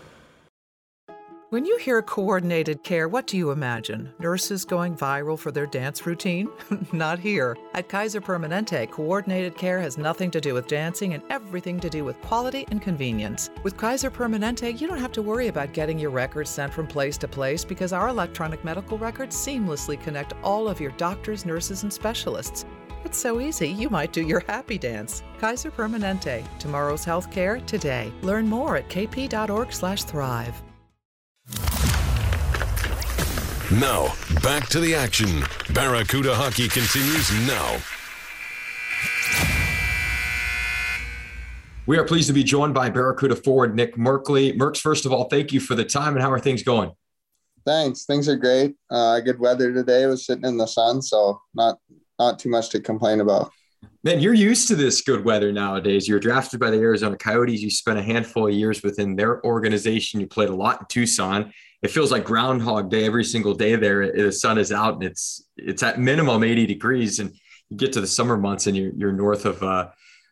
When 1.51 1.65
you 1.65 1.77
hear 1.79 2.01
coordinated 2.01 2.81
care, 2.81 3.09
what 3.09 3.27
do 3.27 3.35
you 3.35 3.51
imagine? 3.51 4.13
Nurses 4.19 4.63
going 4.63 4.95
viral 4.95 5.37
for 5.37 5.51
their 5.51 5.65
dance 5.65 6.05
routine? 6.05 6.47
Not 6.93 7.19
here. 7.19 7.57
At 7.73 7.89
Kaiser 7.89 8.21
Permanente, 8.21 8.89
coordinated 8.89 9.57
care 9.57 9.77
has 9.81 9.97
nothing 9.97 10.31
to 10.31 10.39
do 10.39 10.53
with 10.53 10.69
dancing 10.69 11.13
and 11.13 11.21
everything 11.29 11.77
to 11.81 11.89
do 11.89 12.05
with 12.05 12.21
quality 12.21 12.65
and 12.71 12.81
convenience. 12.81 13.49
With 13.63 13.75
Kaiser 13.75 14.09
Permanente, 14.09 14.79
you 14.79 14.87
don't 14.87 14.97
have 14.97 15.11
to 15.11 15.21
worry 15.21 15.49
about 15.49 15.73
getting 15.73 15.99
your 15.99 16.11
records 16.11 16.49
sent 16.49 16.73
from 16.73 16.87
place 16.87 17.17
to 17.17 17.27
place 17.27 17.65
because 17.65 17.91
our 17.91 18.07
electronic 18.07 18.63
medical 18.63 18.97
records 18.97 19.35
seamlessly 19.35 20.01
connect 20.01 20.31
all 20.43 20.69
of 20.69 20.79
your 20.79 20.91
doctors, 20.91 21.45
nurses, 21.45 21.83
and 21.83 21.91
specialists. 21.91 22.63
It's 23.03 23.17
so 23.17 23.41
easy, 23.41 23.67
you 23.67 23.89
might 23.89 24.13
do 24.13 24.25
your 24.25 24.45
happy 24.47 24.77
dance. 24.77 25.21
Kaiser 25.37 25.69
Permanente, 25.69 26.45
tomorrow's 26.59 27.05
healthcare 27.05 27.65
today. 27.65 28.09
Learn 28.21 28.47
more 28.47 28.77
at 28.77 28.87
kp.org/thrive. 28.87 30.70
Now, 33.79 34.13
back 34.43 34.67
to 34.69 34.81
the 34.81 34.93
action. 34.93 35.43
Barracuda 35.73 36.35
hockey 36.35 36.67
continues 36.67 37.31
now. 37.47 37.77
We 41.85 41.97
are 41.97 42.03
pleased 42.03 42.27
to 42.27 42.33
be 42.33 42.43
joined 42.43 42.73
by 42.73 42.89
Barracuda 42.89 43.37
forward 43.37 43.73
Nick 43.73 43.95
Merkley. 43.95 44.57
Merks, 44.57 44.81
first 44.81 45.05
of 45.05 45.13
all, 45.13 45.29
thank 45.29 45.53
you 45.53 45.61
for 45.61 45.75
the 45.75 45.85
time 45.85 46.15
and 46.15 46.21
how 46.21 46.29
are 46.29 46.39
things 46.39 46.63
going? 46.63 46.91
Thanks. 47.65 48.03
Things 48.03 48.27
are 48.27 48.35
great. 48.35 48.75
Uh, 48.89 49.21
good 49.21 49.39
weather 49.39 49.71
today. 49.71 50.03
I 50.03 50.07
was 50.07 50.25
sitting 50.25 50.43
in 50.43 50.57
the 50.57 50.67
sun, 50.67 51.01
so 51.01 51.39
not 51.53 51.79
not 52.19 52.39
too 52.39 52.49
much 52.49 52.69
to 52.71 52.81
complain 52.81 53.21
about. 53.21 53.51
Man, 54.03 54.19
you're 54.19 54.33
used 54.33 54.67
to 54.67 54.75
this 54.75 55.01
good 55.01 55.23
weather 55.23 55.53
nowadays. 55.53 56.09
You're 56.09 56.19
drafted 56.19 56.59
by 56.59 56.71
the 56.71 56.77
Arizona 56.77 57.15
Coyotes. 57.15 57.61
You 57.61 57.69
spent 57.69 57.99
a 57.99 58.03
handful 58.03 58.47
of 58.47 58.53
years 58.53 58.83
within 58.83 59.15
their 59.15 59.41
organization. 59.45 60.19
You 60.19 60.27
played 60.27 60.49
a 60.49 60.55
lot 60.55 60.81
in 60.81 60.85
Tucson. 60.87 61.53
It 61.81 61.89
feels 61.89 62.11
like 62.11 62.25
Groundhog 62.25 62.89
Day 62.89 63.05
every 63.05 63.23
single 63.23 63.53
day 63.53 63.75
there. 63.75 64.11
The 64.11 64.31
sun 64.31 64.57
is 64.57 64.71
out 64.71 64.95
and 64.95 65.03
it's 65.03 65.43
it's 65.57 65.81
at 65.81 65.99
minimum 65.99 66.43
80 66.43 66.67
degrees. 66.67 67.19
And 67.19 67.33
you 67.69 67.77
get 67.77 67.93
to 67.93 68.01
the 68.01 68.07
summer 68.07 68.37
months 68.37 68.67
and 68.67 68.77
you're, 68.77 68.91
you're 68.95 69.11
north 69.11 69.45
of 69.45 69.63
uh, 69.63 69.89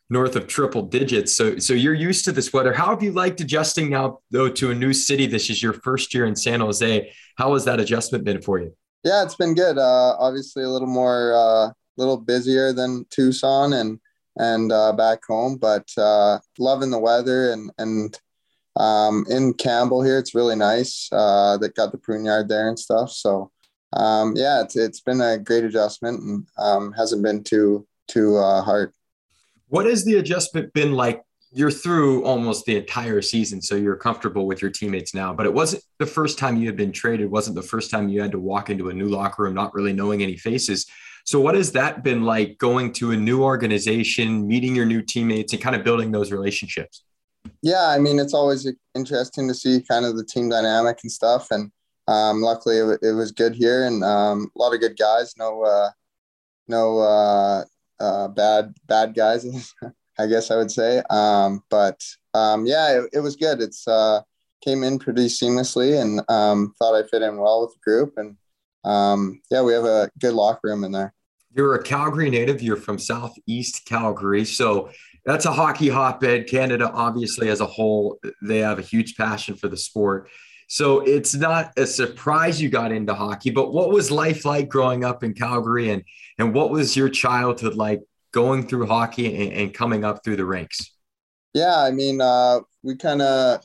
north 0.08 0.36
of 0.36 0.46
triple 0.46 0.82
digits. 0.82 1.34
So 1.34 1.58
so 1.58 1.74
you're 1.74 1.94
used 1.94 2.24
to 2.26 2.32
this 2.32 2.52
weather. 2.52 2.72
How 2.72 2.90
have 2.90 3.02
you 3.02 3.12
liked 3.12 3.40
adjusting 3.40 3.90
now 3.90 4.20
though 4.30 4.48
to 4.48 4.70
a 4.70 4.74
new 4.74 4.92
city? 4.92 5.26
This 5.26 5.50
is 5.50 5.62
your 5.62 5.72
first 5.72 6.14
year 6.14 6.26
in 6.26 6.36
San 6.36 6.60
Jose. 6.60 7.12
How 7.36 7.52
has 7.54 7.64
that 7.64 7.80
adjustment 7.80 8.24
been 8.24 8.40
for 8.40 8.60
you? 8.60 8.72
Yeah, 9.02 9.22
it's 9.24 9.36
been 9.36 9.54
good. 9.54 9.78
Uh, 9.78 10.16
obviously, 10.18 10.62
a 10.62 10.68
little 10.68 10.88
more, 10.88 11.32
a 11.32 11.38
uh, 11.38 11.72
little 11.96 12.18
busier 12.18 12.72
than 12.72 13.06
Tucson 13.10 13.72
and 13.72 13.98
and 14.36 14.70
uh, 14.72 14.92
back 14.92 15.24
home, 15.26 15.56
but 15.56 15.88
uh, 15.96 16.38
loving 16.58 16.90
the 16.90 16.98
weather 16.98 17.52
and 17.52 17.70
and 17.78 18.18
um, 18.76 19.24
in 19.28 19.54
Campbell 19.54 20.02
here, 20.02 20.18
it's 20.18 20.34
really 20.34 20.56
nice. 20.56 21.08
Uh, 21.12 21.56
that 21.58 21.74
got 21.74 21.92
the 21.92 21.98
prune 21.98 22.24
yard 22.24 22.48
there 22.48 22.68
and 22.68 22.78
stuff. 22.78 23.10
So 23.10 23.50
um, 23.92 24.34
yeah, 24.36 24.62
it's 24.62 24.76
it's 24.76 25.00
been 25.00 25.20
a 25.20 25.38
great 25.38 25.64
adjustment 25.64 26.20
and 26.20 26.46
um, 26.58 26.92
hasn't 26.92 27.22
been 27.22 27.42
too 27.42 27.86
too 28.08 28.36
uh, 28.36 28.62
hard. 28.62 28.92
What 29.68 29.86
has 29.86 30.04
the 30.04 30.16
adjustment 30.16 30.72
been 30.72 30.92
like? 30.92 31.22
You're 31.52 31.72
through 31.72 32.24
almost 32.24 32.64
the 32.64 32.76
entire 32.76 33.20
season, 33.20 33.60
so 33.60 33.74
you're 33.74 33.96
comfortable 33.96 34.46
with 34.46 34.62
your 34.62 34.70
teammates 34.70 35.14
now. 35.14 35.34
But 35.34 35.46
it 35.46 35.54
wasn't 35.54 35.82
the 35.98 36.06
first 36.06 36.38
time 36.38 36.56
you 36.56 36.66
had 36.66 36.76
been 36.76 36.92
traded. 36.92 37.28
wasn't 37.28 37.56
the 37.56 37.62
first 37.62 37.90
time 37.90 38.08
you 38.08 38.22
had 38.22 38.30
to 38.32 38.38
walk 38.38 38.70
into 38.70 38.88
a 38.88 38.94
new 38.94 39.08
locker 39.08 39.42
room, 39.42 39.54
not 39.54 39.74
really 39.74 39.92
knowing 39.92 40.22
any 40.22 40.36
faces. 40.36 40.86
So, 41.24 41.40
what 41.40 41.56
has 41.56 41.72
that 41.72 42.04
been 42.04 42.22
like 42.22 42.58
going 42.58 42.92
to 42.94 43.10
a 43.10 43.16
new 43.16 43.42
organization, 43.42 44.46
meeting 44.46 44.76
your 44.76 44.86
new 44.86 45.02
teammates, 45.02 45.52
and 45.52 45.60
kind 45.60 45.74
of 45.74 45.82
building 45.82 46.12
those 46.12 46.30
relationships? 46.30 47.02
Yeah, 47.62 47.88
I 47.88 47.98
mean, 47.98 48.18
it's 48.18 48.34
always 48.34 48.70
interesting 48.94 49.48
to 49.48 49.54
see 49.54 49.82
kind 49.82 50.04
of 50.04 50.16
the 50.16 50.24
team 50.24 50.48
dynamic 50.48 50.98
and 51.02 51.12
stuff. 51.12 51.48
And 51.50 51.70
um, 52.08 52.40
luckily, 52.40 52.78
it, 52.78 53.00
it, 53.02 53.12
was 53.12 53.32
good 53.32 53.54
here, 53.54 53.86
and 53.86 54.02
um, 54.02 54.50
a 54.56 54.58
lot 54.58 54.74
of 54.74 54.80
good 54.80 54.98
guys. 54.98 55.34
No, 55.36 55.62
uh, 55.62 55.90
no 56.68 56.98
uh, 56.98 57.64
uh, 58.00 58.28
bad 58.28 58.74
bad 58.86 59.14
guys, 59.14 59.72
I 60.18 60.26
guess 60.26 60.50
I 60.50 60.56
would 60.56 60.70
say. 60.70 61.02
Um, 61.10 61.62
but 61.70 62.02
um, 62.34 62.66
yeah, 62.66 62.98
it, 62.98 63.10
it, 63.14 63.20
was 63.20 63.36
good. 63.36 63.60
It's 63.60 63.86
uh, 63.86 64.22
came 64.64 64.82
in 64.82 64.98
pretty 64.98 65.26
seamlessly, 65.26 66.00
and 66.00 66.20
um, 66.28 66.74
thought 66.78 66.96
I 66.96 67.06
fit 67.06 67.22
in 67.22 67.36
well 67.36 67.62
with 67.62 67.74
the 67.74 67.80
group. 67.84 68.14
And 68.16 68.36
um, 68.84 69.40
yeah, 69.50 69.62
we 69.62 69.72
have 69.72 69.84
a 69.84 70.10
good 70.18 70.34
locker 70.34 70.60
room 70.64 70.84
in 70.84 70.92
there. 70.92 71.14
You're 71.52 71.74
a 71.74 71.82
Calgary 71.82 72.30
native. 72.30 72.62
You're 72.62 72.76
from 72.76 72.98
Southeast 72.98 73.84
Calgary, 73.84 74.44
so 74.44 74.90
that's 75.30 75.46
a 75.46 75.52
hockey 75.52 75.88
hotbed. 75.88 76.48
Canada, 76.48 76.90
obviously, 76.92 77.48
as 77.48 77.60
a 77.60 77.66
whole, 77.66 78.18
they 78.42 78.58
have 78.58 78.78
a 78.78 78.82
huge 78.82 79.16
passion 79.16 79.54
for 79.54 79.68
the 79.68 79.76
sport. 79.76 80.28
So 80.68 81.00
it's 81.00 81.34
not 81.34 81.72
a 81.76 81.86
surprise 81.86 82.60
you 82.60 82.68
got 82.68 82.92
into 82.92 83.14
hockey, 83.14 83.50
but 83.50 83.72
what 83.72 83.90
was 83.90 84.10
life 84.10 84.44
like 84.44 84.68
growing 84.68 85.04
up 85.04 85.24
in 85.24 85.34
Calgary 85.34 85.90
and, 85.90 86.04
and 86.38 86.54
what 86.54 86.70
was 86.70 86.96
your 86.96 87.08
childhood 87.08 87.74
like 87.74 88.00
going 88.32 88.66
through 88.66 88.86
hockey 88.86 89.42
and, 89.42 89.52
and 89.52 89.74
coming 89.74 90.04
up 90.04 90.22
through 90.24 90.36
the 90.36 90.44
ranks? 90.44 90.92
Yeah, 91.54 91.76
I 91.76 91.90
mean, 91.90 92.20
uh, 92.20 92.60
we 92.82 92.96
kind 92.96 93.22
of, 93.22 93.62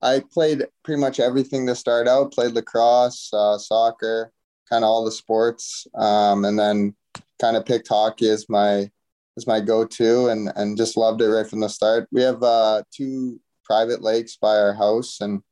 I 0.00 0.22
played 0.32 0.66
pretty 0.82 1.00
much 1.00 1.20
everything 1.20 1.66
to 1.66 1.74
start 1.74 2.08
out, 2.08 2.32
played 2.32 2.52
lacrosse, 2.52 3.30
uh, 3.32 3.58
soccer, 3.58 4.32
kind 4.68 4.84
of 4.84 4.88
all 4.88 5.04
the 5.04 5.12
sports. 5.12 5.86
Um, 5.94 6.44
and 6.44 6.58
then 6.58 6.94
kind 7.40 7.56
of 7.56 7.66
picked 7.66 7.88
hockey 7.88 8.30
as 8.30 8.46
my 8.48 8.90
is 9.36 9.46
my 9.46 9.60
go-to 9.60 10.28
and 10.28 10.50
and 10.56 10.76
just 10.76 10.96
loved 10.96 11.20
it 11.20 11.28
right 11.28 11.46
from 11.46 11.60
the 11.60 11.68
start. 11.68 12.08
We 12.10 12.22
have 12.22 12.42
uh, 12.42 12.82
two 12.94 13.40
private 13.64 14.02
lakes 14.02 14.36
by 14.36 14.56
our 14.56 14.74
house, 14.74 15.20
and 15.20 15.42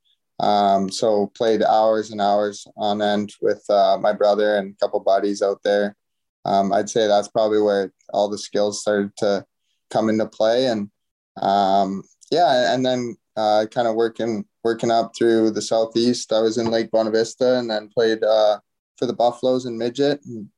um, 0.40 0.90
so 0.90 1.30
played 1.36 1.62
hours 1.62 2.10
and 2.10 2.20
hours 2.20 2.66
on 2.76 3.02
end 3.02 3.32
with 3.40 3.64
uh, 3.68 3.98
my 4.00 4.12
brother 4.12 4.56
and 4.56 4.74
a 4.74 4.84
couple 4.84 5.00
buddies 5.00 5.42
out 5.42 5.60
there. 5.64 5.96
Um, 6.44 6.72
I'd 6.72 6.90
say 6.90 7.06
that's 7.06 7.28
probably 7.28 7.60
where 7.60 7.92
all 8.12 8.28
the 8.28 8.38
skills 8.38 8.80
started 8.80 9.16
to 9.18 9.44
come 9.90 10.08
into 10.08 10.26
play, 10.26 10.66
and 10.66 10.90
um, 11.40 12.02
yeah, 12.30 12.74
and 12.74 12.84
then 12.84 13.16
uh, 13.36 13.66
kind 13.70 13.88
of 13.88 13.94
working 13.94 14.44
working 14.62 14.90
up 14.90 15.12
through 15.16 15.50
the 15.50 15.62
southeast. 15.62 16.32
I 16.32 16.40
was 16.40 16.58
in 16.58 16.70
Lake 16.70 16.90
Bonavista, 16.90 17.58
and 17.58 17.70
then 17.70 17.88
played 17.88 18.22
uh, 18.24 18.58
for 18.96 19.06
the 19.06 19.12
Buffaloes 19.12 19.66
in 19.66 19.76
midget. 19.76 20.20
And, 20.24 20.48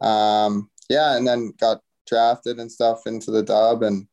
um, 0.00 0.70
yeah, 0.88 1.16
and 1.16 1.26
then 1.26 1.52
got 1.58 1.80
drafted 2.06 2.58
and 2.58 2.70
stuff 2.70 3.06
into 3.06 3.30
the 3.30 3.42
dub. 3.42 3.82
And 3.82 4.06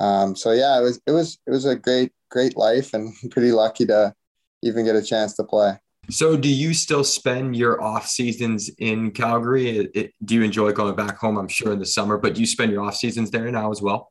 um, 0.00 0.34
so 0.34 0.52
yeah 0.52 0.78
it 0.78 0.82
was 0.82 1.00
it 1.06 1.12
was 1.12 1.38
it 1.46 1.50
was 1.50 1.64
a 1.66 1.76
great 1.76 2.12
great 2.30 2.56
life 2.56 2.94
and 2.94 3.12
pretty 3.30 3.52
lucky 3.52 3.86
to 3.86 4.14
even 4.62 4.84
get 4.84 4.96
a 4.96 5.02
chance 5.02 5.34
to 5.36 5.44
play. 5.44 5.78
So 6.10 6.36
do 6.36 6.48
you 6.48 6.74
still 6.74 7.04
spend 7.04 7.56
your 7.56 7.82
off 7.82 8.06
seasons 8.06 8.70
in 8.78 9.10
calgary? 9.12 9.78
It, 9.78 9.90
it, 9.94 10.14
do 10.22 10.34
you 10.34 10.42
enjoy 10.42 10.72
going 10.72 10.94
back 10.96 11.16
home? 11.16 11.38
I'm 11.38 11.48
sure 11.48 11.72
in 11.72 11.78
the 11.78 11.86
summer 11.86 12.18
but 12.18 12.34
do 12.34 12.40
you 12.40 12.46
spend 12.46 12.72
your 12.72 12.82
off 12.82 12.96
seasons 12.96 13.30
there 13.30 13.50
now 13.50 13.70
as 13.70 13.80
well? 13.80 14.10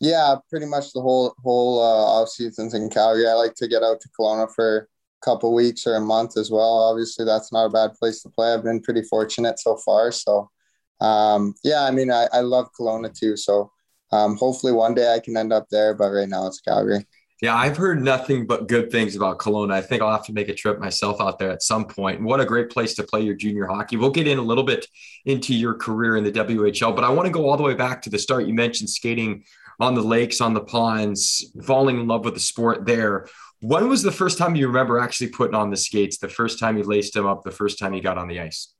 Yeah 0.00 0.36
pretty 0.50 0.66
much 0.66 0.92
the 0.92 1.00
whole 1.00 1.34
whole 1.42 1.80
uh, 1.80 2.20
off 2.20 2.28
seasons 2.28 2.74
in 2.74 2.90
calgary. 2.90 3.26
I 3.26 3.32
like 3.32 3.54
to 3.54 3.68
get 3.68 3.82
out 3.82 4.00
to 4.00 4.08
Kelowna 4.18 4.52
for 4.54 4.88
a 5.22 5.24
couple 5.24 5.54
weeks 5.54 5.86
or 5.86 5.96
a 5.96 6.00
month 6.00 6.36
as 6.36 6.50
well. 6.50 6.90
Obviously 6.90 7.24
that's 7.24 7.52
not 7.52 7.64
a 7.64 7.70
bad 7.70 7.94
place 7.94 8.22
to 8.22 8.28
play. 8.28 8.52
I've 8.52 8.64
been 8.64 8.82
pretty 8.82 9.02
fortunate 9.02 9.58
so 9.58 9.76
far. 9.76 10.12
So 10.12 10.50
um, 11.00 11.54
yeah, 11.62 11.84
I 11.84 11.90
mean, 11.90 12.10
I, 12.10 12.26
I 12.32 12.40
love 12.40 12.68
Kelowna 12.78 13.16
too. 13.16 13.36
So 13.36 13.70
um, 14.12 14.36
hopefully 14.36 14.72
one 14.72 14.94
day 14.94 15.12
I 15.12 15.20
can 15.20 15.36
end 15.36 15.52
up 15.52 15.66
there, 15.70 15.94
but 15.94 16.10
right 16.10 16.28
now 16.28 16.46
it's 16.46 16.60
Calgary. 16.60 17.04
Yeah, 17.42 17.54
I've 17.54 17.76
heard 17.76 18.02
nothing 18.02 18.46
but 18.46 18.66
good 18.66 18.90
things 18.90 19.14
about 19.14 19.38
Kelowna. 19.38 19.72
I 19.72 19.82
think 19.82 20.00
I'll 20.00 20.10
have 20.10 20.24
to 20.24 20.32
make 20.32 20.48
a 20.48 20.54
trip 20.54 20.78
myself 20.78 21.20
out 21.20 21.38
there 21.38 21.50
at 21.50 21.62
some 21.62 21.84
point. 21.84 22.22
What 22.22 22.40
a 22.40 22.46
great 22.46 22.70
place 22.70 22.94
to 22.94 23.02
play 23.02 23.20
your 23.20 23.34
junior 23.34 23.66
hockey. 23.66 23.98
We'll 23.98 24.10
get 24.10 24.26
in 24.26 24.38
a 24.38 24.42
little 24.42 24.64
bit 24.64 24.86
into 25.26 25.54
your 25.54 25.74
career 25.74 26.16
in 26.16 26.24
the 26.24 26.32
WHL, 26.32 26.94
but 26.94 27.04
I 27.04 27.10
want 27.10 27.26
to 27.26 27.32
go 27.32 27.50
all 27.50 27.58
the 27.58 27.62
way 27.62 27.74
back 27.74 28.00
to 28.02 28.10
the 28.10 28.18
start. 28.18 28.46
You 28.46 28.54
mentioned 28.54 28.88
skating 28.88 29.44
on 29.78 29.94
the 29.94 30.00
lakes, 30.00 30.40
on 30.40 30.54
the 30.54 30.62
ponds, 30.62 31.44
falling 31.62 32.00
in 32.00 32.06
love 32.06 32.24
with 32.24 32.34
the 32.34 32.40
sport 32.40 32.86
there. 32.86 33.26
When 33.60 33.90
was 33.90 34.02
the 34.02 34.12
first 34.12 34.38
time 34.38 34.54
you 34.54 34.68
remember 34.68 34.98
actually 34.98 35.28
putting 35.28 35.54
on 35.54 35.70
the 35.70 35.76
skates? 35.76 36.16
The 36.16 36.28
first 36.30 36.58
time 36.58 36.78
you 36.78 36.84
laced 36.84 37.12
them 37.12 37.26
up, 37.26 37.42
the 37.42 37.50
first 37.50 37.78
time 37.78 37.92
you 37.92 38.00
got 38.00 38.16
on 38.16 38.28
the 38.28 38.40
ice? 38.40 38.72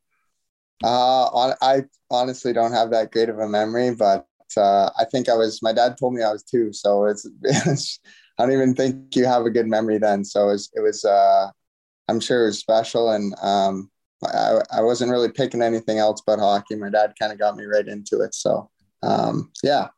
Uh, 0.85 1.55
I 1.63 1.85
honestly 2.11 2.53
don't 2.53 2.73
have 2.73 2.91
that 2.91 3.13
great 3.13 3.29
of 3.29 3.39
a 3.39 3.49
memory, 3.49 3.95
but 3.95 4.27
uh, 4.57 4.91
I 4.99 5.05
think 5.05 5.29
I 5.29 5.35
was. 5.35 5.63
My 5.63 5.73
dad 5.73 5.97
told 5.99 6.15
me 6.15 6.23
I 6.23 6.33
was 6.33 6.43
two, 6.43 6.73
so 6.73 7.07
it's. 7.07 7.29
it's 7.43 7.99
I 8.39 8.45
don't 8.45 8.53
even 8.53 8.75
think 8.75 9.17
you 9.17 9.25
have 9.25 9.47
a 9.47 9.51
good 9.51 9.67
memory 9.67 9.99
then. 9.99 10.25
So 10.25 10.49
it 10.49 10.53
was. 10.53 10.71
It 10.75 10.81
was 10.81 11.05
uh, 11.05 11.51
I'm 12.09 12.21
sure 12.21 12.45
it 12.45 12.47
was 12.47 12.59
special. 12.59 13.11
And 13.11 13.35
um, 13.43 13.91
I, 14.25 14.61
I 14.71 14.83
wasn't 14.83 15.11
really 15.11 15.31
picking 15.31 15.63
anything 15.63 15.99
else 15.99 16.23
but 16.27 16.39
hockey. 16.39 16.77
My 16.77 16.91
dad 16.91 17.15
kind 17.19 17.33
of 17.33 17.39
got 17.39 17.57
me 17.57 17.65
right 17.65 17.87
into 17.87 18.21
it. 18.21 18.35
So 18.35 18.71
um, 19.03 19.51
yeah, 19.63 19.89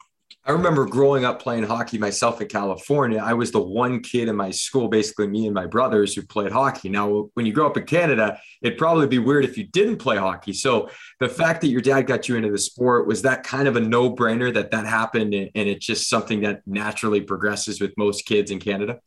I 0.49 0.53
remember 0.53 0.87
growing 0.87 1.27
up 1.27 1.43
playing 1.43 1.65
hockey 1.65 1.99
myself 1.99 2.41
in 2.41 2.49
California. 2.49 3.23
I 3.23 3.35
was 3.35 3.53
the 3.53 3.61
one 3.61 4.01
kid 4.01 4.29
in 4.29 4.37
my 4.37 4.51
school, 4.51 4.89
basically 4.89 5.27
me 5.27 5.45
and 5.45 5.55
my 5.55 5.67
brothers, 5.67 6.15
who 6.15 6.23
played 6.23 6.53
hockey. 6.53 6.89
Now, 6.89 7.29
when 7.35 7.45
you 7.45 7.53
grow 7.53 7.67
up 7.67 7.77
in 7.77 7.85
Canada, 7.85 8.41
it'd 8.63 8.79
probably 8.79 9.07
be 9.07 9.19
weird 9.19 9.45
if 9.45 9.59
you 9.59 9.65
didn't 9.65 9.99
play 9.99 10.17
hockey. 10.17 10.55
So, 10.55 10.89
the 11.21 11.29
fact 11.29 11.61
that 11.61 11.69
your 11.69 11.83
dad 11.83 12.07
got 12.07 12.31
you 12.31 12.37
into 12.37 12.51
the 12.51 12.57
sport 12.57 13.07
was 13.07 13.21
that 13.23 13.43
kind 13.43 13.69
of 13.69 13.77
a 13.77 13.81
no 13.81 14.17
brainer 14.17 14.53
that 14.55 14.71
that 14.71 14.87
happened, 14.87 15.35
and 15.35 15.51
it's 15.55 15.85
just 15.85 16.09
something 16.09 16.41
that 16.41 16.63
naturally 16.67 17.21
progresses 17.21 17.79
with 17.79 17.93
most 17.99 18.25
kids 18.25 18.51
in 18.51 18.59
Canada. 18.59 19.01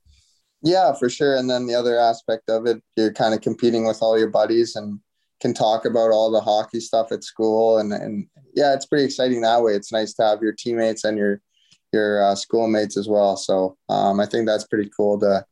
Yeah, 0.61 0.93
for 0.93 1.09
sure. 1.09 1.37
And 1.37 1.49
then 1.49 1.65
the 1.65 1.73
other 1.73 1.97
aspect 1.97 2.51
of 2.51 2.67
it, 2.67 2.83
you're 2.95 3.13
kind 3.13 3.33
of 3.33 3.41
competing 3.41 3.87
with 3.87 4.03
all 4.03 4.15
your 4.15 4.29
buddies 4.29 4.75
and 4.75 4.99
can 5.41 5.53
talk 5.53 5.85
about 5.85 6.11
all 6.11 6.31
the 6.31 6.39
hockey 6.39 6.79
stuff 6.79 7.11
at 7.11 7.23
school. 7.23 7.79
And 7.79 7.91
and 7.91 8.27
yeah 8.53 8.73
it's 8.73 8.85
pretty 8.85 9.05
exciting 9.05 9.41
that 9.41 9.61
way. 9.61 9.73
It's 9.73 9.91
nice 9.91 10.13
to 10.13 10.23
have 10.23 10.41
your 10.41 10.53
teammates 10.53 11.03
and 11.03 11.17
your 11.17 11.41
your 11.91 12.23
uh, 12.23 12.35
schoolmates 12.35 12.95
as 12.95 13.09
well. 13.09 13.35
So 13.35 13.77
um, 13.89 14.19
i 14.19 14.25
think 14.25 14.45
that's 14.45 14.65
pretty 14.65 14.89
cool 14.95 15.19
to 15.19 15.45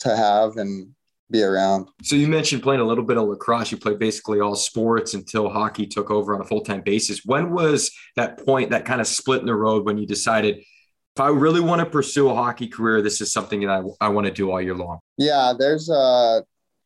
to 0.00 0.16
have 0.16 0.56
and 0.56 0.94
be 1.30 1.42
around. 1.42 1.88
So 2.02 2.14
you 2.14 2.28
mentioned 2.28 2.62
playing 2.62 2.80
a 2.80 2.84
little 2.84 3.04
bit 3.04 3.16
of 3.16 3.26
lacrosse. 3.26 3.72
You 3.72 3.78
played 3.78 3.98
basically 3.98 4.40
all 4.40 4.54
sports 4.54 5.14
until 5.14 5.48
hockey 5.48 5.86
took 5.86 6.10
over 6.10 6.34
on 6.34 6.42
a 6.42 6.44
full-time 6.44 6.82
basis. 6.82 7.24
When 7.24 7.52
was 7.52 7.90
that 8.16 8.44
point 8.44 8.70
that 8.70 8.84
kind 8.84 9.00
of 9.00 9.06
split 9.06 9.40
in 9.40 9.46
the 9.46 9.54
road 9.54 9.86
when 9.86 9.96
you 9.96 10.06
decided 10.06 10.58
if 10.58 11.20
I 11.20 11.28
really 11.28 11.60
want 11.60 11.80
to 11.80 11.86
pursue 11.86 12.30
a 12.30 12.34
hockey 12.34 12.68
career, 12.68 13.02
this 13.02 13.20
is 13.20 13.32
something 13.32 13.60
that 13.60 13.70
I, 13.70 14.06
I 14.06 14.08
want 14.08 14.26
to 14.26 14.32
do 14.32 14.50
all 14.50 14.60
year 14.62 14.74
long. 14.74 15.00
Yeah, 15.18 15.52
there's 15.58 15.88
a 15.90 16.42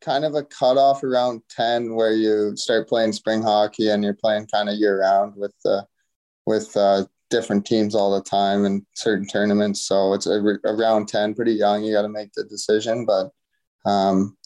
kind 0.07 0.25
of 0.25 0.37
a 0.37 0.45
cutoff 0.45 1.03
around 1.03 1.43
10 1.51 1.95
where 1.95 2.13
you 2.13 2.57
start 2.57 2.89
playing 2.89 3.13
spring 3.13 3.43
hockey 3.43 3.91
and 3.91 4.05
you're 4.05 4.15
playing 4.15 4.47
kind 4.47 4.69
of 4.69 4.77
year 4.77 5.01
round 5.01 5.35
with 5.37 5.53
the 5.65 5.85
with 6.47 6.75
uh, 6.77 7.05
different 7.29 7.67
teams 7.67 7.97
all 7.97 8.15
the 8.15 8.23
time 8.23 8.65
and 8.65 8.87
certain 8.95 9.27
tournaments. 9.27 9.83
So 9.83 10.13
it's 10.13 10.29
around 10.29 11.09
10 11.09 11.35
pretty 11.35 11.55
young 11.55 11.83
you 11.83 11.93
got 11.93 12.03
to 12.03 12.09
make 12.09 12.33
the 12.35 12.45
decision 12.45 13.05
but 13.05 13.31
um, 13.85 14.37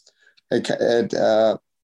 it, 0.49 0.67
it 0.69 1.13
uh, 1.13 1.57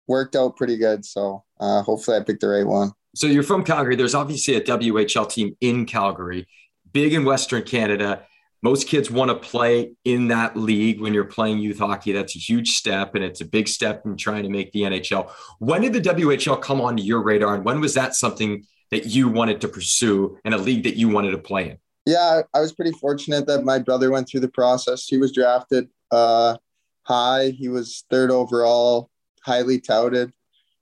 worked 0.07 0.35
out 0.35 0.57
pretty 0.57 0.77
good. 0.77 1.05
So 1.05 1.43
uh, 1.59 1.83
hopefully 1.83 2.17
i 2.17 2.21
picked 2.21 2.41
the 2.41 2.47
right 2.47 2.65
one. 2.65 2.91
So 3.15 3.27
you're 3.27 3.43
from 3.43 3.63
calgary. 3.63 3.95
There's 3.95 4.15
obviously 4.15 4.55
a 4.55 4.61
whl 4.61 5.29
team 5.29 5.55
in 5.61 5.85
calgary 5.85 6.47
big 6.93 7.13
in 7.13 7.23
western 7.23 7.63
canada 7.63 8.25
most 8.61 8.87
kids 8.87 9.09
want 9.09 9.29
to 9.29 9.35
play 9.35 9.93
in 10.05 10.27
that 10.27 10.55
league 10.55 11.01
when 11.01 11.13
you're 11.13 11.25
playing 11.25 11.59
youth 11.59 11.79
hockey. 11.79 12.11
That's 12.11 12.35
a 12.35 12.39
huge 12.39 12.71
step, 12.71 13.15
and 13.15 13.23
it's 13.23 13.41
a 13.41 13.45
big 13.45 13.67
step 13.67 14.05
in 14.05 14.17
trying 14.17 14.43
to 14.43 14.49
make 14.49 14.71
the 14.71 14.81
NHL. 14.81 15.31
When 15.59 15.81
did 15.81 15.93
the 15.93 16.01
WHL 16.01 16.61
come 16.61 16.79
onto 16.79 17.03
your 17.03 17.21
radar, 17.21 17.55
and 17.55 17.65
when 17.65 17.81
was 17.81 17.93
that 17.95 18.15
something 18.15 18.65
that 18.91 19.05
you 19.07 19.29
wanted 19.29 19.61
to 19.61 19.67
pursue 19.67 20.37
and 20.45 20.53
a 20.53 20.57
league 20.57 20.83
that 20.83 20.95
you 20.95 21.09
wanted 21.09 21.31
to 21.31 21.37
play 21.37 21.71
in? 21.71 21.77
Yeah, 22.05 22.41
I 22.53 22.59
was 22.59 22.73
pretty 22.73 22.91
fortunate 22.91 23.47
that 23.47 23.63
my 23.63 23.79
brother 23.79 24.11
went 24.11 24.27
through 24.27 24.41
the 24.41 24.49
process. 24.49 25.05
He 25.05 25.17
was 25.17 25.31
drafted 25.31 25.87
uh, 26.11 26.57
high. 27.03 27.49
He 27.49 27.67
was 27.67 28.05
third 28.09 28.31
overall, 28.31 29.09
highly 29.43 29.79
touted, 29.79 30.33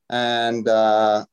and 0.09 0.67
uh, 0.67 1.25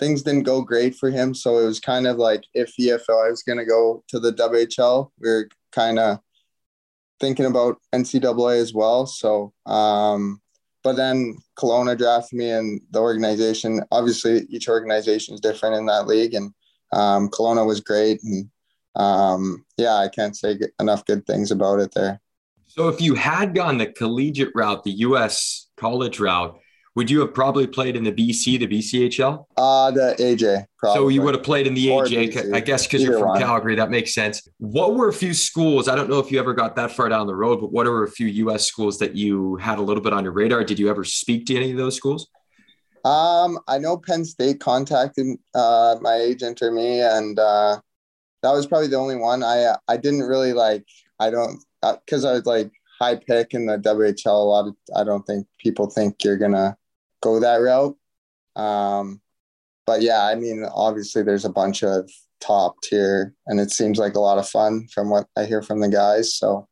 things 0.00 0.22
didn't 0.22 0.42
go 0.42 0.62
great 0.62 0.96
for 0.96 1.10
him. 1.10 1.34
So 1.34 1.58
it 1.58 1.66
was 1.66 1.78
kind 1.78 2.08
of 2.08 2.16
like 2.16 2.42
if 2.54 2.72
if 2.78 3.02
I 3.08 3.30
was 3.30 3.44
going 3.44 3.58
to 3.58 3.64
go 3.64 4.02
to 4.08 4.18
the 4.18 4.32
WHL. 4.32 5.10
We 5.20 5.28
are 5.28 5.48
kind 5.70 6.00
of 6.00 6.18
thinking 7.20 7.44
about 7.44 7.78
NCAA 7.92 8.60
as 8.60 8.74
well. 8.74 9.06
So, 9.06 9.52
um, 9.66 10.40
but 10.82 10.96
then 10.96 11.36
Kelowna 11.58 11.96
drafted 11.96 12.38
me, 12.38 12.50
and 12.50 12.80
the 12.90 13.00
organization. 13.00 13.82
Obviously, 13.92 14.46
each 14.48 14.68
organization 14.68 15.34
is 15.34 15.40
different 15.40 15.76
in 15.76 15.86
that 15.86 16.06
league, 16.06 16.34
and 16.34 16.52
um, 16.92 17.28
Kelowna 17.28 17.66
was 17.66 17.80
great, 17.80 18.20
and 18.24 18.48
um, 18.96 19.64
yeah, 19.76 19.94
I 19.94 20.08
can't 20.08 20.34
say 20.34 20.58
enough 20.80 21.04
good 21.04 21.26
things 21.26 21.50
about 21.50 21.80
it 21.80 21.92
there. 21.92 22.20
So, 22.66 22.88
if 22.88 23.00
you 23.00 23.14
had 23.14 23.54
gone 23.54 23.76
the 23.76 23.86
collegiate 23.86 24.52
route, 24.54 24.82
the 24.84 24.92
U.S. 25.08 25.68
college 25.76 26.18
route, 26.18 26.58
would 27.00 27.10
you 27.10 27.20
have 27.20 27.32
probably 27.32 27.66
played 27.66 27.96
in 27.96 28.04
the 28.04 28.12
BC, 28.12 28.58
the 28.58 28.66
BCHL? 28.66 29.46
Uh, 29.56 29.90
the 29.90 30.14
AJ. 30.18 30.66
Probably. 30.76 31.00
So 31.00 31.08
you 31.08 31.22
would 31.22 31.34
have 31.34 31.42
played 31.42 31.66
in 31.66 31.72
the 31.72 31.90
or 31.90 32.04
AJ, 32.04 32.34
BC. 32.34 32.54
I 32.54 32.60
guess, 32.60 32.86
because 32.86 33.02
you're 33.02 33.18
from 33.18 33.28
one. 33.28 33.40
Calgary. 33.40 33.74
That 33.74 33.88
makes 33.88 34.12
sense. 34.12 34.46
What 34.58 34.96
were 34.96 35.08
a 35.08 35.12
few 35.12 35.32
schools? 35.32 35.88
I 35.88 35.96
don't 35.96 36.10
know 36.10 36.18
if 36.18 36.30
you 36.30 36.38
ever 36.38 36.52
got 36.52 36.76
that 36.76 36.92
far 36.92 37.08
down 37.08 37.26
the 37.26 37.34
road, 37.34 37.58
but 37.58 37.72
what 37.72 37.86
were 37.86 38.04
a 38.04 38.10
few 38.10 38.26
U.S. 38.26 38.66
schools 38.66 38.98
that 38.98 39.16
you 39.16 39.56
had 39.56 39.78
a 39.78 39.80
little 39.80 40.02
bit 40.02 40.12
on 40.12 40.24
your 40.24 40.34
radar? 40.34 40.62
Did 40.62 40.78
you 40.78 40.90
ever 40.90 41.02
speak 41.02 41.46
to 41.46 41.56
any 41.56 41.70
of 41.70 41.78
those 41.78 41.96
schools? 41.96 42.28
Um, 43.02 43.58
I 43.66 43.78
know 43.78 43.96
Penn 43.96 44.26
State 44.26 44.60
contacted 44.60 45.38
uh, 45.54 45.96
my 46.02 46.16
agent 46.16 46.60
or 46.60 46.70
me, 46.70 47.00
and 47.00 47.38
uh, 47.38 47.80
that 48.42 48.52
was 48.52 48.66
probably 48.66 48.88
the 48.88 48.96
only 48.96 49.16
one. 49.16 49.42
I 49.42 49.74
I 49.88 49.96
didn't 49.96 50.24
really 50.24 50.52
like. 50.52 50.84
I 51.18 51.30
don't 51.30 51.64
because 51.80 52.26
uh, 52.26 52.32
I 52.32 52.32
was 52.34 52.44
like 52.44 52.70
high 53.00 53.16
pick 53.16 53.54
in 53.54 53.64
the 53.64 53.78
WHL. 53.78 54.26
A 54.26 54.30
lot 54.32 54.68
of 54.68 54.76
I 54.94 55.02
don't 55.02 55.26
think 55.26 55.46
people 55.58 55.88
think 55.88 56.22
you're 56.22 56.36
gonna 56.36 56.76
go 57.20 57.40
that 57.40 57.56
route. 57.56 57.96
Um, 58.56 59.20
but 59.86 60.02
yeah, 60.02 60.24
I 60.24 60.34
mean, 60.34 60.64
obviously 60.72 61.22
there's 61.22 61.44
a 61.44 61.50
bunch 61.50 61.82
of 61.82 62.10
top 62.40 62.76
tier, 62.82 63.34
and 63.46 63.60
it 63.60 63.70
seems 63.70 63.98
like 63.98 64.14
a 64.14 64.20
lot 64.20 64.38
of 64.38 64.48
fun 64.48 64.86
from 64.92 65.10
what 65.10 65.26
I 65.36 65.44
hear 65.44 65.62
from 65.62 65.80
the 65.80 65.88
guys. 65.88 66.34
So 66.34 66.68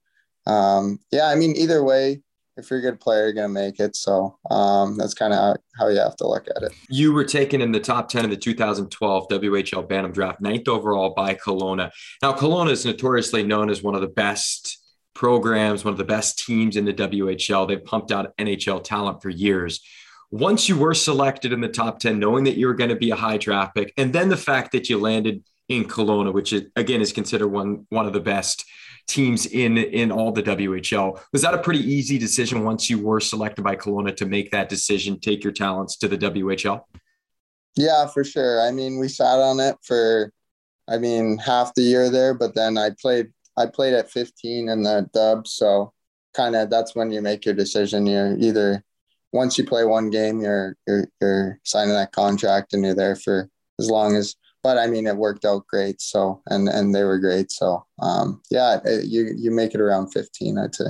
um, 0.46 0.98
yeah, 1.12 1.26
I 1.26 1.34
mean, 1.34 1.54
either 1.56 1.84
way, 1.84 2.22
if 2.56 2.70
you're 2.70 2.80
a 2.80 2.82
good 2.82 3.00
player, 3.00 3.24
you're 3.24 3.32
gonna 3.32 3.48
make 3.48 3.78
it. 3.78 3.94
So 3.94 4.38
um, 4.50 4.96
that's 4.96 5.14
kind 5.14 5.32
of 5.32 5.38
how, 5.38 5.56
how, 5.78 5.88
you 5.88 5.98
have 5.98 6.16
to 6.16 6.26
look 6.26 6.46
at 6.54 6.62
it. 6.62 6.72
You 6.88 7.12
were 7.12 7.24
taken 7.24 7.60
in 7.60 7.70
the 7.70 7.80
top 7.80 8.08
ten 8.08 8.24
of 8.24 8.30
the 8.30 8.36
2012 8.36 9.28
WHL 9.28 9.88
Bantam 9.88 10.12
Draft, 10.12 10.40
ninth 10.40 10.66
overall 10.66 11.10
by 11.10 11.34
Kelowna. 11.34 11.90
Now, 12.22 12.32
Kelowna 12.32 12.70
is 12.70 12.84
notoriously 12.84 13.44
known 13.44 13.70
as 13.70 13.82
one 13.82 13.94
of 13.94 14.00
the 14.00 14.08
best 14.08 14.78
programs, 15.14 15.84
one 15.84 15.92
of 15.92 15.98
the 15.98 16.04
best 16.04 16.44
teams 16.44 16.76
in 16.76 16.84
the 16.84 16.94
WHL. 16.94 17.68
They've 17.68 17.84
pumped 17.84 18.10
out 18.10 18.36
NHL 18.38 18.82
talent 18.82 19.22
for 19.22 19.30
years 19.30 19.80
once 20.30 20.68
you 20.68 20.76
were 20.76 20.94
selected 20.94 21.52
in 21.52 21.60
the 21.60 21.68
top 21.68 21.98
10, 21.98 22.18
knowing 22.18 22.44
that 22.44 22.56
you 22.56 22.66
were 22.66 22.74
going 22.74 22.90
to 22.90 22.96
be 22.96 23.10
a 23.10 23.16
high 23.16 23.38
draft 23.38 23.74
pick, 23.74 23.92
and 23.96 24.12
then 24.12 24.28
the 24.28 24.36
fact 24.36 24.72
that 24.72 24.88
you 24.88 24.98
landed 24.98 25.42
in 25.68 25.84
Kelowna, 25.84 26.32
which 26.32 26.52
is, 26.52 26.64
again 26.76 27.00
is 27.00 27.12
considered 27.12 27.48
one 27.48 27.86
one 27.90 28.06
of 28.06 28.12
the 28.12 28.20
best 28.20 28.64
teams 29.06 29.46
in 29.46 29.78
in 29.78 30.10
all 30.12 30.32
the 30.32 30.42
WHL. 30.42 31.20
Was 31.32 31.42
that 31.42 31.54
a 31.54 31.58
pretty 31.58 31.80
easy 31.80 32.18
decision 32.18 32.64
once 32.64 32.88
you 32.88 32.98
were 32.98 33.20
selected 33.20 33.62
by 33.62 33.76
Kelowna 33.76 34.14
to 34.16 34.26
make 34.26 34.50
that 34.50 34.68
decision, 34.68 35.18
take 35.20 35.42
your 35.42 35.52
talents 35.52 35.96
to 35.98 36.08
the 36.08 36.18
WHL? 36.18 36.82
Yeah, 37.76 38.06
for 38.06 38.24
sure. 38.24 38.60
I 38.60 38.70
mean, 38.70 38.98
we 38.98 39.08
sat 39.08 39.38
on 39.38 39.60
it 39.60 39.76
for 39.82 40.32
I 40.88 40.96
mean, 40.96 41.36
half 41.38 41.74
the 41.74 41.82
year 41.82 42.10
there, 42.10 42.32
but 42.32 42.54
then 42.54 42.78
I 42.78 42.90
played 43.00 43.28
I 43.56 43.66
played 43.66 43.94
at 43.94 44.10
15 44.10 44.68
in 44.68 44.82
the 44.82 45.08
dub, 45.12 45.46
so 45.46 45.92
kind 46.34 46.54
of 46.54 46.70
that's 46.70 46.94
when 46.94 47.10
you 47.10 47.20
make 47.20 47.44
your 47.44 47.54
decision. 47.54 48.06
You're 48.06 48.36
either 48.38 48.84
once 49.32 49.58
you 49.58 49.64
play 49.64 49.84
one 49.84 50.10
game, 50.10 50.40
you're 50.40 50.76
you're 50.86 51.08
you're 51.20 51.58
signing 51.64 51.94
that 51.94 52.12
contract 52.12 52.72
and 52.72 52.84
you're 52.84 52.94
there 52.94 53.16
for 53.16 53.48
as 53.78 53.90
long 53.90 54.16
as. 54.16 54.34
But 54.64 54.76
I 54.76 54.88
mean, 54.88 55.06
it 55.06 55.16
worked 55.16 55.44
out 55.44 55.66
great. 55.66 56.00
So 56.00 56.42
and 56.46 56.68
and 56.68 56.94
they 56.94 57.04
were 57.04 57.18
great. 57.18 57.50
So 57.52 57.86
um, 58.00 58.42
yeah, 58.50 58.80
it, 58.84 59.06
you 59.06 59.32
you 59.36 59.50
make 59.50 59.74
it 59.74 59.80
around 59.80 60.08
15, 60.08 60.58
I'd 60.58 60.74
say. 60.74 60.86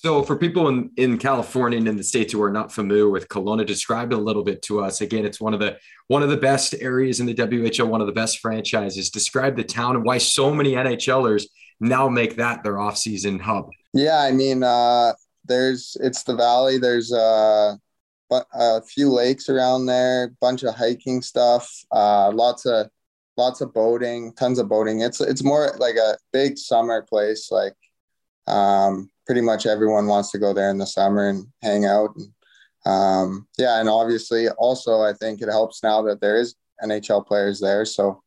So, 0.00 0.22
for 0.22 0.36
people 0.36 0.68
in, 0.68 0.92
in 0.96 1.18
California 1.18 1.76
and 1.76 1.88
in 1.88 1.96
the 1.96 2.04
states 2.04 2.32
who 2.32 2.40
are 2.40 2.52
not 2.52 2.70
familiar 2.70 3.08
with 3.08 3.26
Kelowna, 3.26 3.66
describe 3.66 4.12
it 4.12 4.14
a 4.14 4.20
little 4.20 4.44
bit 4.44 4.62
to 4.62 4.80
us. 4.80 5.00
Again, 5.00 5.26
it's 5.26 5.40
one 5.40 5.54
of 5.54 5.58
the 5.58 5.76
one 6.06 6.22
of 6.22 6.28
the 6.28 6.36
best 6.36 6.76
areas 6.80 7.18
in 7.18 7.26
the 7.26 7.34
WHL, 7.34 7.88
one 7.88 8.00
of 8.00 8.06
the 8.06 8.12
best 8.12 8.38
franchises. 8.38 9.10
Describe 9.10 9.56
the 9.56 9.64
town 9.64 9.96
and 9.96 10.04
why 10.04 10.18
so 10.18 10.54
many 10.54 10.74
NHLers 10.74 11.46
now 11.80 12.08
make 12.08 12.36
that 12.36 12.62
their 12.62 12.78
off-season 12.78 13.40
hub. 13.40 13.70
Yeah, 13.92 14.20
I 14.20 14.30
mean, 14.30 14.62
uh, 14.62 15.14
there's 15.48 15.96
it's 16.00 16.22
the 16.22 16.36
valley. 16.36 16.78
There's 16.78 17.12
uh, 17.12 17.76
a 18.30 18.82
few 18.82 19.10
lakes 19.10 19.48
around 19.48 19.86
there, 19.86 20.34
bunch 20.40 20.62
of 20.62 20.74
hiking 20.74 21.22
stuff, 21.22 21.84
uh, 21.90 22.30
lots 22.32 22.66
of 22.66 22.88
lots 23.36 23.60
of 23.60 23.72
boating, 23.72 24.32
tons 24.34 24.58
of 24.58 24.68
boating. 24.68 25.00
It's 25.00 25.20
it's 25.20 25.44
more 25.44 25.74
like 25.78 25.96
a 25.96 26.16
big 26.32 26.58
summer 26.58 27.02
place. 27.02 27.50
Like 27.50 27.74
um, 28.46 29.10
pretty 29.26 29.40
much 29.40 29.66
everyone 29.66 30.06
wants 30.06 30.30
to 30.32 30.38
go 30.38 30.52
there 30.52 30.70
in 30.70 30.78
the 30.78 30.86
summer 30.86 31.28
and 31.28 31.46
hang 31.62 31.84
out. 31.84 32.14
And, 32.16 32.32
um, 32.86 33.48
yeah, 33.58 33.80
and 33.80 33.88
obviously 33.88 34.48
also 34.50 35.00
I 35.02 35.12
think 35.12 35.40
it 35.40 35.48
helps 35.48 35.82
now 35.82 36.02
that 36.02 36.20
there 36.20 36.36
is 36.36 36.54
NHL 36.82 37.26
players 37.26 37.60
there, 37.60 37.84
so 37.84 38.22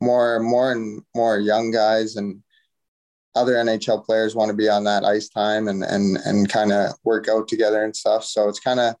more 0.00 0.40
more 0.40 0.72
and 0.72 1.02
more 1.14 1.38
young 1.38 1.70
guys 1.70 2.16
and 2.16 2.42
other 3.34 3.54
NHL 3.54 4.04
players 4.04 4.34
want 4.34 4.50
to 4.50 4.56
be 4.56 4.68
on 4.68 4.84
that 4.84 5.04
ice 5.04 5.28
time 5.28 5.68
and 5.68 5.82
and 5.82 6.16
and 6.24 6.48
kind 6.48 6.72
of 6.72 6.92
work 7.04 7.28
out 7.28 7.48
together 7.48 7.84
and 7.84 7.94
stuff. 7.94 8.24
So 8.24 8.48
it's 8.48 8.60
kind 8.60 8.80
of 8.80 8.94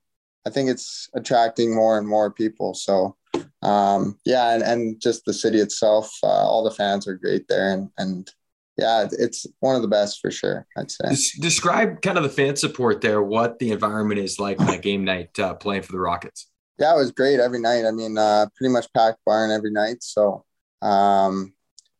I 0.46 0.50
think 0.50 0.68
it's 0.68 1.08
attracting 1.14 1.74
more 1.74 1.98
and 1.98 2.06
more 2.06 2.30
people. 2.30 2.74
So 2.74 3.16
um, 3.62 4.18
yeah, 4.24 4.54
and, 4.54 4.62
and 4.62 5.00
just 5.00 5.24
the 5.24 5.32
city 5.32 5.58
itself, 5.58 6.12
uh, 6.22 6.26
all 6.26 6.62
the 6.62 6.70
fans 6.70 7.08
are 7.08 7.14
great 7.14 7.48
there, 7.48 7.72
and 7.72 7.90
and 7.98 8.30
yeah, 8.76 9.06
it's 9.12 9.46
one 9.60 9.76
of 9.76 9.82
the 9.82 9.88
best 9.88 10.20
for 10.20 10.30
sure. 10.30 10.66
I'd 10.76 10.90
say. 10.90 11.16
Describe 11.40 12.02
kind 12.02 12.18
of 12.18 12.24
the 12.24 12.30
fan 12.30 12.56
support 12.56 13.00
there. 13.00 13.22
What 13.22 13.58
the 13.58 13.70
environment 13.70 14.20
is 14.20 14.38
like 14.38 14.60
on 14.60 14.70
a 14.70 14.78
game 14.78 15.04
night 15.04 15.38
uh, 15.38 15.54
playing 15.54 15.82
for 15.82 15.92
the 15.92 16.00
Rockets. 16.00 16.48
Yeah, 16.78 16.92
it 16.94 16.98
was 16.98 17.12
great 17.12 17.38
every 17.38 17.60
night. 17.60 17.84
I 17.86 17.92
mean, 17.92 18.18
uh, 18.18 18.46
pretty 18.56 18.72
much 18.72 18.92
packed 18.92 19.20
barn 19.24 19.52
every 19.52 19.70
night. 19.70 20.02
So, 20.02 20.44
um, 20.82 21.54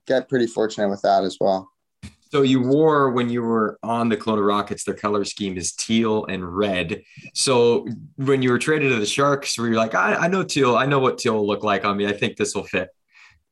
get 0.07 0.29
pretty 0.29 0.49
fortunate 0.49 0.89
with 0.89 1.03
that 1.03 1.23
as 1.23 1.39
well. 1.41 1.71
So 2.35 2.43
you 2.43 2.61
wore 2.61 3.13
when 3.13 3.31
you 3.31 3.43
were 3.43 3.79
on 3.85 4.09
the 4.09 4.17
Kelowna 4.17 4.45
Rockets, 4.45 4.83
their 4.83 4.97
color 4.97 5.25
scheme 5.25 5.57
is 5.57 5.71
teal 5.71 6.25
and 6.25 6.45
red. 6.45 7.05
So 7.33 7.87
when 8.17 8.43
you 8.43 8.51
were 8.51 8.59
traded 8.59 8.91
to 8.91 8.99
the 8.99 9.07
Sharks, 9.07 9.57
were 9.57 9.69
you 9.69 9.77
like, 9.77 9.95
I, 9.95 10.17
I 10.17 10.27
know 10.27 10.43
teal, 10.43 10.75
I 10.77 10.85
know 10.85 10.99
what 10.99 11.19
teal 11.19 11.35
will 11.35 11.47
look 11.47 11.63
like 11.63 11.85
on 11.85 11.97
me. 11.97 12.09
I 12.09 12.13
think 12.13 12.37
this 12.37 12.53
will 12.53 12.65
fit. 12.65 12.89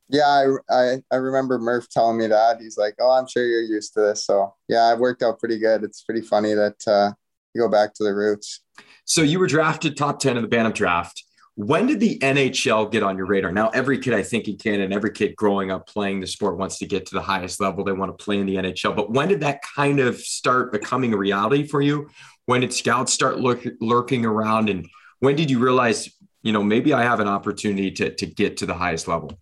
Yeah, 0.08 0.26
I, 0.26 0.46
I, 0.68 0.96
I 1.12 1.14
remember 1.14 1.60
Murph 1.60 1.90
telling 1.90 2.18
me 2.18 2.26
that. 2.26 2.60
He's 2.60 2.76
like, 2.76 2.96
"Oh, 3.00 3.12
I'm 3.12 3.28
sure 3.28 3.46
you're 3.46 3.62
used 3.62 3.94
to 3.94 4.00
this." 4.00 4.26
So 4.26 4.52
yeah, 4.68 4.92
it 4.92 4.98
worked 4.98 5.22
out 5.22 5.38
pretty 5.38 5.60
good. 5.60 5.84
It's 5.84 6.02
pretty 6.02 6.22
funny 6.22 6.52
that 6.54 6.76
uh, 6.88 7.12
you 7.54 7.60
go 7.60 7.68
back 7.68 7.94
to 7.94 8.02
the 8.02 8.12
roots. 8.12 8.62
So 9.04 9.22
you 9.22 9.38
were 9.38 9.46
drafted 9.46 9.96
top 9.96 10.18
ten 10.18 10.36
in 10.36 10.42
the 10.42 10.48
Bantam 10.48 10.72
draft. 10.72 11.22
When 11.54 11.86
did 11.86 12.00
the 12.00 12.18
NHL 12.18 12.90
get 12.90 13.02
on 13.02 13.16
your 13.16 13.26
radar? 13.26 13.52
Now, 13.52 13.68
every 13.70 13.98
kid 13.98 14.14
I 14.14 14.22
think 14.22 14.48
in 14.48 14.56
Canada 14.56 14.84
and 14.84 14.94
every 14.94 15.10
kid 15.10 15.36
growing 15.36 15.70
up 15.70 15.86
playing 15.86 16.20
the 16.20 16.26
sport 16.26 16.56
wants 16.56 16.78
to 16.78 16.86
get 16.86 17.04
to 17.06 17.14
the 17.14 17.20
highest 17.20 17.60
level. 17.60 17.84
They 17.84 17.92
want 17.92 18.16
to 18.16 18.24
play 18.24 18.38
in 18.38 18.46
the 18.46 18.56
NHL. 18.56 18.96
But 18.96 19.10
when 19.10 19.28
did 19.28 19.40
that 19.40 19.60
kind 19.62 20.00
of 20.00 20.18
start 20.18 20.72
becoming 20.72 21.12
a 21.12 21.16
reality 21.16 21.66
for 21.66 21.82
you? 21.82 22.08
When 22.46 22.62
did 22.62 22.72
scouts 22.72 23.12
start 23.12 23.38
look, 23.38 23.62
lurking 23.80 24.24
around? 24.24 24.70
And 24.70 24.88
when 25.18 25.36
did 25.36 25.50
you 25.50 25.58
realize, 25.58 26.08
you 26.42 26.52
know, 26.52 26.62
maybe 26.62 26.94
I 26.94 27.02
have 27.02 27.20
an 27.20 27.28
opportunity 27.28 27.90
to, 27.92 28.14
to 28.14 28.26
get 28.26 28.56
to 28.58 28.66
the 28.66 28.74
highest 28.74 29.06
level? 29.06 29.38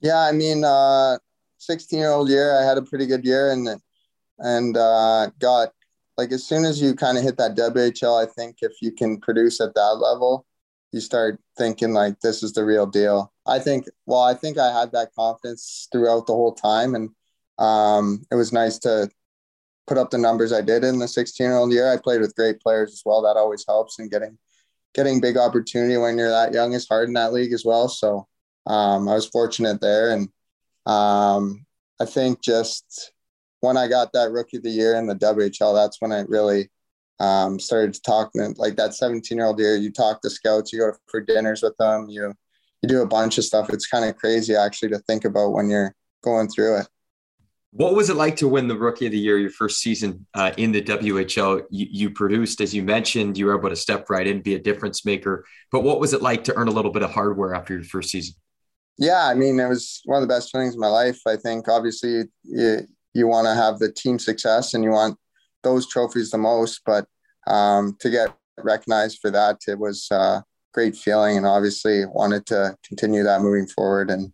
Yeah, 0.00 0.20
I 0.20 0.32
mean, 0.32 0.64
uh, 0.64 1.18
16 1.58 1.98
year 1.98 2.10
old 2.10 2.30
year, 2.30 2.58
I 2.58 2.64
had 2.64 2.78
a 2.78 2.82
pretty 2.82 3.06
good 3.06 3.24
year 3.24 3.52
and, 3.52 3.68
and 4.38 4.76
uh, 4.78 5.30
got 5.38 5.72
like 6.16 6.32
as 6.32 6.44
soon 6.44 6.64
as 6.64 6.80
you 6.80 6.94
kind 6.94 7.18
of 7.18 7.22
hit 7.22 7.36
that 7.36 7.56
WHL, 7.56 8.20
I 8.20 8.26
think 8.26 8.56
if 8.62 8.72
you 8.80 8.92
can 8.92 9.20
produce 9.20 9.60
at 9.60 9.74
that 9.74 9.98
level, 10.00 10.46
you 10.92 11.00
start 11.00 11.38
thinking 11.56 11.92
like 11.92 12.20
this 12.20 12.42
is 12.42 12.52
the 12.52 12.64
real 12.64 12.86
deal. 12.86 13.32
I 13.46 13.58
think 13.58 13.86
well, 14.06 14.22
I 14.22 14.34
think 14.34 14.58
I 14.58 14.78
had 14.78 14.92
that 14.92 15.14
confidence 15.14 15.88
throughout 15.92 16.26
the 16.26 16.32
whole 16.32 16.54
time, 16.54 16.94
and 16.94 17.10
um, 17.58 18.24
it 18.30 18.34
was 18.34 18.52
nice 18.52 18.78
to 18.80 19.10
put 19.86 19.98
up 19.98 20.10
the 20.10 20.18
numbers 20.18 20.52
I 20.52 20.60
did 20.60 20.84
in 20.84 20.98
the 20.98 21.08
16 21.08 21.44
year 21.44 21.56
old 21.56 21.72
year. 21.72 21.90
I 21.90 21.96
played 21.96 22.20
with 22.20 22.36
great 22.36 22.60
players 22.60 22.92
as 22.92 23.02
well. 23.04 23.22
That 23.22 23.36
always 23.36 23.64
helps, 23.66 23.98
and 23.98 24.10
getting 24.10 24.38
getting 24.94 25.20
big 25.20 25.36
opportunity 25.36 25.96
when 25.96 26.16
you're 26.18 26.30
that 26.30 26.52
young 26.54 26.72
is 26.72 26.88
hard 26.88 27.08
in 27.08 27.14
that 27.14 27.32
league 27.32 27.52
as 27.52 27.64
well. 27.64 27.88
So 27.88 28.26
um, 28.66 29.08
I 29.08 29.14
was 29.14 29.26
fortunate 29.26 29.80
there, 29.80 30.12
and 30.12 30.28
um, 30.86 31.66
I 32.00 32.06
think 32.06 32.42
just 32.42 33.12
when 33.60 33.76
I 33.76 33.88
got 33.88 34.12
that 34.12 34.30
rookie 34.30 34.58
of 34.58 34.62
the 34.62 34.70
year 34.70 34.96
in 34.96 35.06
the 35.06 35.16
WHL, 35.16 35.74
that's 35.74 36.00
when 36.00 36.12
I 36.12 36.20
really 36.20 36.70
um, 37.20 37.58
started 37.58 37.98
talking 38.04 38.54
like 38.58 38.76
that 38.76 38.94
17 38.94 39.36
year 39.36 39.46
old 39.46 39.58
year. 39.58 39.76
You 39.76 39.90
talk 39.90 40.22
to 40.22 40.30
scouts, 40.30 40.72
you 40.72 40.80
go 40.80 40.92
for 41.06 41.20
dinners 41.20 41.62
with 41.62 41.76
them, 41.78 42.08
you 42.08 42.34
you 42.82 42.88
do 42.88 43.02
a 43.02 43.06
bunch 43.06 43.38
of 43.38 43.44
stuff. 43.44 43.70
It's 43.70 43.86
kind 43.86 44.04
of 44.04 44.16
crazy 44.16 44.54
actually 44.54 44.90
to 44.90 44.98
think 45.00 45.24
about 45.24 45.50
when 45.50 45.68
you're 45.68 45.94
going 46.22 46.48
through 46.48 46.78
it. 46.78 46.88
What 47.72 47.94
was 47.94 48.08
it 48.08 48.16
like 48.16 48.36
to 48.36 48.48
win 48.48 48.66
the 48.66 48.76
Rookie 48.76 49.06
of 49.06 49.12
the 49.12 49.18
Year 49.18 49.38
your 49.38 49.50
first 49.50 49.80
season 49.80 50.26
uh, 50.32 50.52
in 50.56 50.72
the 50.72 50.80
WHL? 50.80 51.64
You, 51.70 51.86
you, 51.90 52.10
produced, 52.10 52.60
as 52.62 52.74
you 52.74 52.82
mentioned, 52.82 53.36
you 53.36 53.44
were 53.44 53.58
able 53.58 53.68
to 53.68 53.76
step 53.76 54.08
right 54.08 54.26
in, 54.26 54.40
be 54.40 54.54
a 54.54 54.58
difference 54.58 55.04
maker. 55.04 55.44
But 55.70 55.82
what 55.82 56.00
was 56.00 56.14
it 56.14 56.22
like 56.22 56.44
to 56.44 56.56
earn 56.56 56.68
a 56.68 56.70
little 56.70 56.90
bit 56.90 57.02
of 57.02 57.10
hardware 57.10 57.54
after 57.54 57.74
your 57.74 57.84
first 57.84 58.10
season? 58.10 58.36
Yeah, 58.96 59.26
I 59.26 59.34
mean, 59.34 59.60
it 59.60 59.68
was 59.68 60.00
one 60.06 60.22
of 60.22 60.26
the 60.26 60.34
best 60.34 60.50
feelings 60.50 60.74
of 60.74 60.80
my 60.80 60.88
life. 60.88 61.20
I 61.26 61.36
think 61.36 61.68
obviously 61.68 62.24
you, 62.42 62.86
you 63.12 63.26
want 63.26 63.46
to 63.46 63.54
have 63.54 63.78
the 63.78 63.92
team 63.92 64.18
success 64.18 64.72
and 64.72 64.82
you 64.82 64.90
want 64.90 65.18
those 65.62 65.88
trophies 65.88 66.30
the 66.30 66.38
most, 66.38 66.82
but 66.84 67.06
um, 67.46 67.96
to 68.00 68.10
get 68.10 68.36
recognized 68.58 69.18
for 69.20 69.30
that, 69.30 69.58
it 69.66 69.78
was 69.78 70.08
a 70.10 70.42
great 70.74 70.96
feeling, 70.96 71.36
and 71.36 71.46
obviously 71.46 72.04
wanted 72.06 72.46
to 72.46 72.76
continue 72.84 73.22
that 73.22 73.40
moving 73.40 73.66
forward. 73.66 74.10
And 74.10 74.32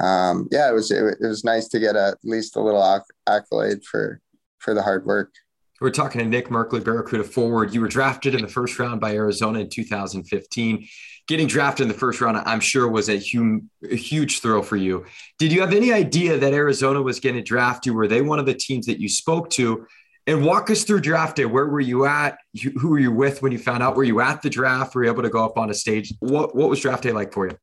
um, 0.00 0.48
yeah, 0.50 0.68
it 0.70 0.74
was 0.74 0.90
it, 0.90 1.16
it, 1.20 1.26
was 1.26 1.44
nice 1.44 1.68
to 1.68 1.80
get 1.80 1.96
a, 1.96 2.08
at 2.08 2.18
least 2.24 2.56
a 2.56 2.60
little 2.60 2.82
acc- 2.82 3.14
accolade 3.26 3.84
for 3.84 4.20
for 4.58 4.74
the 4.74 4.82
hard 4.82 5.04
work. 5.06 5.32
We're 5.80 5.90
talking 5.90 6.20
to 6.20 6.26
Nick 6.26 6.48
Merkley, 6.48 6.84
Barracuda 6.84 7.24
forward. 7.24 7.72
You 7.72 7.80
were 7.80 7.88
drafted 7.88 8.34
in 8.34 8.42
the 8.42 8.48
first 8.48 8.78
round 8.78 9.00
by 9.00 9.14
Arizona 9.14 9.60
in 9.60 9.70
2015. 9.70 10.86
Getting 11.26 11.46
drafted 11.46 11.84
in 11.84 11.88
the 11.88 11.98
first 11.98 12.20
round, 12.20 12.36
I'm 12.36 12.60
sure, 12.60 12.86
was 12.86 13.08
a, 13.08 13.18
hum- 13.18 13.70
a 13.90 13.96
huge 13.96 14.40
thrill 14.40 14.62
for 14.62 14.76
you. 14.76 15.06
Did 15.38 15.52
you 15.52 15.62
have 15.62 15.72
any 15.72 15.90
idea 15.90 16.36
that 16.36 16.52
Arizona 16.52 17.00
was 17.00 17.18
going 17.18 17.36
to 17.36 17.42
draft 17.42 17.86
you? 17.86 17.94
Were 17.94 18.08
they 18.08 18.20
one 18.20 18.38
of 18.38 18.44
the 18.44 18.52
teams 18.52 18.84
that 18.86 19.00
you 19.00 19.08
spoke 19.08 19.48
to? 19.50 19.86
And 20.26 20.44
walk 20.44 20.70
us 20.70 20.84
through 20.84 21.00
draft 21.00 21.36
day. 21.36 21.46
Where 21.46 21.66
were 21.66 21.80
you 21.80 22.04
at? 22.06 22.38
Who 22.78 22.90
were 22.90 22.98
you 22.98 23.10
with 23.10 23.42
when 23.42 23.52
you 23.52 23.58
found 23.58 23.82
out? 23.82 23.96
Were 23.96 24.04
you 24.04 24.20
at 24.20 24.42
the 24.42 24.50
draft? 24.50 24.94
Were 24.94 25.04
you 25.04 25.10
able 25.10 25.22
to 25.22 25.30
go 25.30 25.44
up 25.44 25.58
on 25.58 25.70
a 25.70 25.74
stage? 25.74 26.12
What 26.20 26.54
What 26.54 26.68
was 26.68 26.80
draft 26.80 27.02
day 27.02 27.12
like 27.12 27.32
for 27.32 27.48
you? 27.48 27.56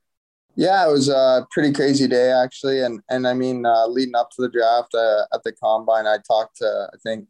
Yeah, 0.56 0.88
it 0.88 0.92
was 0.92 1.08
a 1.08 1.46
pretty 1.52 1.72
crazy 1.72 2.08
day 2.08 2.32
actually, 2.32 2.82
and 2.82 3.00
and 3.10 3.28
I 3.28 3.36
mean, 3.36 3.64
uh, 3.64 3.86
leading 3.88 4.16
up 4.16 4.32
to 4.32 4.42
the 4.42 4.50
draft 4.50 4.94
uh, 4.96 5.26
at 5.32 5.44
the 5.44 5.52
combine, 5.52 6.08
I 6.08 6.18
talked 6.28 6.58
to 6.58 6.90
I 6.92 6.98
think 7.04 7.28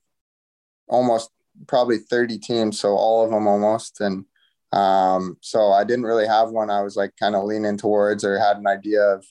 almost 0.88 1.30
probably 1.68 1.98
thirty 1.98 2.40
teams, 2.40 2.80
so 2.80 2.92
all 2.96 3.26
of 3.26 3.32
them 3.32 3.46
almost, 3.46 4.00
and 4.00 4.24
um, 4.72 5.38
so 5.42 5.74
I 5.74 5.84
didn't 5.84 6.06
really 6.06 6.26
have 6.26 6.52
one. 6.52 6.70
I 6.70 6.82
was 6.82 6.96
like 6.96 7.12
kind 7.20 7.36
of 7.36 7.44
leaning 7.44 7.78
towards 7.78 8.24
or 8.24 8.40
had 8.40 8.58
an 8.58 8.68
idea 8.68 9.02
of 9.02 9.26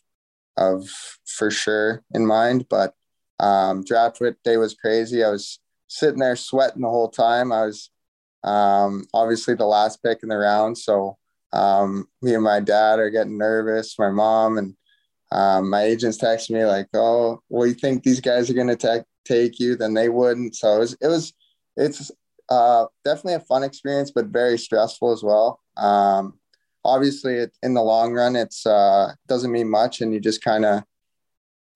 of 0.58 0.88
for 1.26 1.50
sure 1.50 2.02
in 2.12 2.26
mind, 2.26 2.66
but 2.68 2.94
um, 3.40 3.82
draft 3.82 4.22
day 4.44 4.58
was 4.58 4.74
crazy. 4.74 5.24
I 5.24 5.30
was 5.30 5.58
sitting 5.88 6.18
there 6.18 6.36
sweating 6.36 6.82
the 6.82 6.88
whole 6.88 7.08
time. 7.08 7.52
I 7.52 7.66
was 7.66 7.90
um, 8.44 9.04
obviously 9.12 9.54
the 9.54 9.66
last 9.66 10.02
pick 10.02 10.22
in 10.22 10.28
the 10.28 10.36
round, 10.36 10.78
so 10.78 11.16
um, 11.52 12.06
me 12.22 12.34
and 12.34 12.44
my 12.44 12.60
dad 12.60 12.98
are 12.98 13.10
getting 13.10 13.38
nervous. 13.38 13.98
My 13.98 14.10
mom 14.10 14.58
and 14.58 14.76
um, 15.32 15.70
my 15.70 15.82
agents 15.82 16.18
text 16.18 16.50
me 16.50 16.64
like, 16.64 16.88
"Oh, 16.94 17.40
well, 17.48 17.66
you 17.66 17.74
think 17.74 18.02
these 18.02 18.20
guys 18.20 18.50
are 18.50 18.54
going 18.54 18.76
to 18.76 19.04
take 19.24 19.58
you?" 19.58 19.76
Then 19.76 19.94
they 19.94 20.08
wouldn't. 20.08 20.54
So 20.54 20.76
it 20.76 20.78
was, 20.78 20.96
it 21.00 21.06
was 21.08 21.32
it's 21.76 22.10
uh, 22.48 22.86
definitely 23.04 23.34
a 23.34 23.40
fun 23.40 23.62
experience, 23.62 24.12
but 24.14 24.26
very 24.26 24.58
stressful 24.58 25.12
as 25.12 25.22
well. 25.22 25.60
Um, 25.76 26.38
obviously, 26.84 27.34
it, 27.34 27.52
in 27.62 27.74
the 27.74 27.82
long 27.82 28.12
run, 28.12 28.36
it's 28.36 28.66
uh, 28.66 29.12
doesn't 29.26 29.52
mean 29.52 29.68
much, 29.68 30.00
and 30.00 30.12
you 30.12 30.20
just 30.20 30.42
kind 30.42 30.64
of 30.64 30.82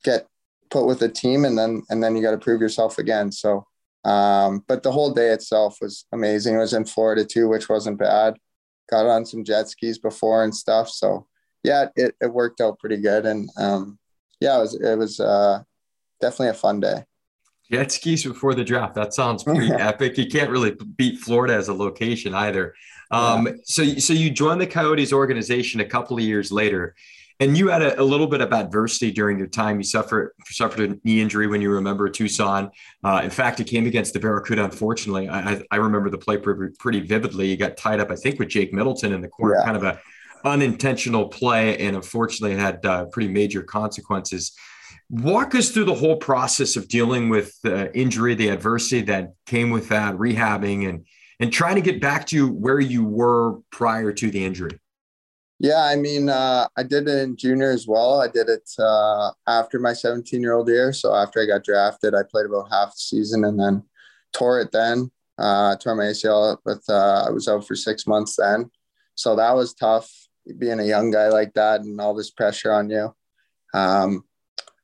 get 0.05 0.27
put 0.71 0.87
with 0.87 1.03
a 1.03 1.09
team, 1.09 1.45
and 1.45 1.59
then 1.59 1.83
and 1.91 2.03
then 2.03 2.15
you 2.17 2.23
got 2.23 2.33
to 2.33 2.39
prove 2.39 2.61
yourself 2.61 2.99
again. 2.99 3.33
So 3.33 3.67
um, 4.05 4.65
but 4.67 4.83
the 4.83 4.93
whole 4.93 5.13
day 5.13 5.31
itself 5.31 5.79
was 5.81 6.07
amazing. 6.13 6.55
It 6.55 6.59
was 6.59 6.75
in 6.75 6.85
Florida 6.85 7.25
too, 7.25 7.49
which 7.49 7.69
wasn't 7.69 7.99
bad. 7.99 8.37
Got 8.91 9.07
on 9.07 9.25
some 9.25 9.45
jet 9.45 9.69
skis 9.69 9.99
before 9.99 10.43
and 10.43 10.55
stuff. 10.55 10.89
So 10.89 11.27
yeah, 11.63 11.87
it, 11.97 12.15
it 12.21 12.33
worked 12.33 12.61
out 12.61 12.79
pretty 12.79 12.97
good. 12.97 13.27
And 13.27 13.51
um, 13.57 13.99
yeah, 14.41 14.57
it 14.57 14.61
was, 14.61 14.75
it 14.75 14.99
was 14.99 15.21
uh, 15.21 15.63
definitely 16.21 16.49
a 16.49 16.55
fun 16.55 16.81
day. 16.81 17.05
Jet 17.71 17.93
skis 17.93 18.25
before 18.25 18.55
the 18.55 18.65
draft. 18.65 18.95
That 18.95 19.15
sounds 19.15 19.45
pretty 19.45 19.71
epic. 19.79 20.19
You 20.19 20.27
can't 20.27 20.51
really 20.51 20.77
beat 20.97 21.19
Florida 21.19 21.55
as 21.55 21.69
a 21.69 21.75
location 21.75 22.35
either. 22.35 22.75
Um, 23.11 23.47
yeah. 23.47 23.53
So, 23.65 23.85
so 23.95 24.13
you 24.13 24.31
joined 24.31 24.61
the 24.61 24.67
Coyotes 24.67 25.13
organization 25.13 25.81
a 25.81 25.85
couple 25.85 26.17
of 26.17 26.23
years 26.23 26.51
later. 26.51 26.95
And 27.41 27.57
you 27.57 27.69
had 27.69 27.81
a, 27.81 27.99
a, 27.99 28.05
little 28.05 28.27
bit 28.27 28.43
of 28.43 28.53
adversity 28.53 29.11
during 29.11 29.39
your 29.39 29.47
time. 29.47 29.79
You 29.79 29.85
suffered 29.85 30.33
suffered 30.45 30.91
a 30.91 30.99
knee 31.05 31.23
injury 31.23 31.47
when 31.47 31.63
you 31.63 31.71
remember 31.71 32.09
Tucson. 32.11 32.71
Uh, 33.03 33.23
in 33.25 33.31
fact, 33.31 33.61
it 33.61 33.65
came 33.65 33.87
against 33.87 34.13
the 34.13 34.21
Barracuda. 34.21 34.65
Unfortunately, 34.65 35.27
I, 35.27 35.63
I 35.71 35.77
remember 35.77 36.11
the 36.11 36.19
play 36.19 36.37
pretty, 36.37 36.75
pretty, 36.79 37.01
vividly. 37.01 37.49
You 37.49 37.57
got 37.57 37.79
tied 37.79 37.99
up, 37.99 38.11
I 38.11 38.17
think, 38.17 38.39
with 38.39 38.51
Jake 38.51 38.75
Middleton 38.75 39.15
in 39.15 39.23
the 39.23 39.29
corner, 39.29 39.57
yeah. 39.57 39.65
kind 39.65 39.77
of 39.77 39.85
a 39.85 39.99
unintentional 40.45 41.29
play, 41.29 41.79
and 41.79 41.97
unfortunately, 41.97 42.57
it 42.57 42.61
had 42.61 42.85
uh, 42.85 43.07
pretty 43.07 43.29
major 43.29 43.63
consequences. 43.63 44.53
Walk 45.09 45.55
us 45.55 45.71
through 45.71 45.87
the 45.87 45.95
whole 45.95 46.17
process 46.17 46.77
of 46.77 46.89
dealing 46.89 47.31
with 47.31 47.59
the 47.63 47.97
injury, 47.99 48.35
the 48.35 48.49
adversity 48.49 49.01
that 49.03 49.33
came 49.47 49.71
with 49.71 49.89
that, 49.89 50.15
rehabbing, 50.17 50.89
and 50.89 51.07
and 51.41 51.51
trying 51.51 51.77
to 51.77 51.81
get 51.81 52.03
back 52.03 52.27
to 52.27 52.49
where 52.49 52.79
you 52.79 53.03
were 53.03 53.61
prior 53.73 54.13
to 54.13 54.31
the 54.31 54.45
injury. 54.45 54.79
Yeah, 55.63 55.85
I 55.85 55.97
mean, 55.97 56.31
uh, 56.31 56.69
I 56.75 56.83
did 56.83 57.07
it 57.07 57.19
in 57.19 57.37
junior 57.37 57.71
as 57.71 57.87
well. 57.87 58.23
I 58.23 58.29
did 58.29 58.49
it 58.49 58.69
uh, 58.79 59.31
after 59.47 59.79
my 59.79 59.93
17 59.93 60.41
year 60.41 60.55
old 60.55 60.69
year. 60.69 60.91
So 60.95 61.15
after 61.15 61.39
I 61.43 61.45
got 61.45 61.65
drafted, 61.65 62.15
I 62.15 62.23
played 62.23 62.47
about 62.47 62.73
half 62.73 62.95
the 62.95 62.99
season 62.99 63.45
and 63.45 63.61
then 63.61 63.85
tore 64.33 64.61
it 64.63 64.73
then. 64.73 65.11
Uh, 65.37 65.77
tore 65.77 65.95
my 65.95 66.05
ACL 66.05 66.57
but 66.65 66.81
uh, 66.89 67.25
I 67.27 67.31
was 67.31 67.47
out 67.47 67.67
for 67.67 67.77
six 67.77 68.07
months 68.07 68.37
then. 68.37 68.71
So 69.17 69.37
that 69.37 69.55
was 69.55 69.75
tough 69.75 70.11
being 70.59 70.81
a 70.81 70.85
young 70.85 71.11
guy 71.11 71.29
like 71.29 71.53
that 71.55 71.83
and 71.83 72.01
all 72.01 72.15
this 72.15 72.31
pressure 72.31 72.73
on 72.73 72.89
you. 72.89 73.15
Um, 73.75 74.25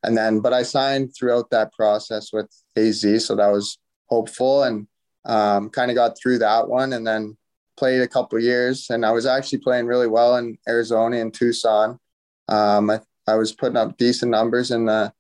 and 0.03 0.17
then, 0.17 0.41
but 0.41 0.53
I 0.53 0.63
signed 0.63 1.15
throughout 1.17 1.49
that 1.51 1.73
process 1.73 2.35
with 2.35 2.51
AZ. 2.77 3.01
So 3.25 3.35
that 3.35 3.51
was 3.51 3.79
hopeful 4.11 4.65
and 4.65 4.87
um, 5.25 5.71
kind 5.71 5.91
of 5.91 5.95
got 5.95 6.19
through 6.21 6.41
that 6.41 6.69
one. 6.69 6.93
And 6.93 7.07
then 7.07 7.39
played 7.77 8.01
a 8.01 8.09
couple 8.09 8.39
years, 8.39 8.91
and 8.91 9.05
I 9.05 9.13
was 9.13 9.27
actually 9.27 9.59
playing 9.59 9.87
really 9.87 10.07
well 10.07 10.37
in 10.37 10.59
Arizona 10.69 11.19
and 11.19 11.33
Tucson. 11.33 11.99
Um, 12.49 12.91
I, 12.91 13.01
I 13.27 13.35
was 13.35 13.53
putting 13.53 13.77
up 13.77 13.97
decent 13.97 14.31
numbers 14.31 14.71
in 14.71 14.87
the 14.87 15.13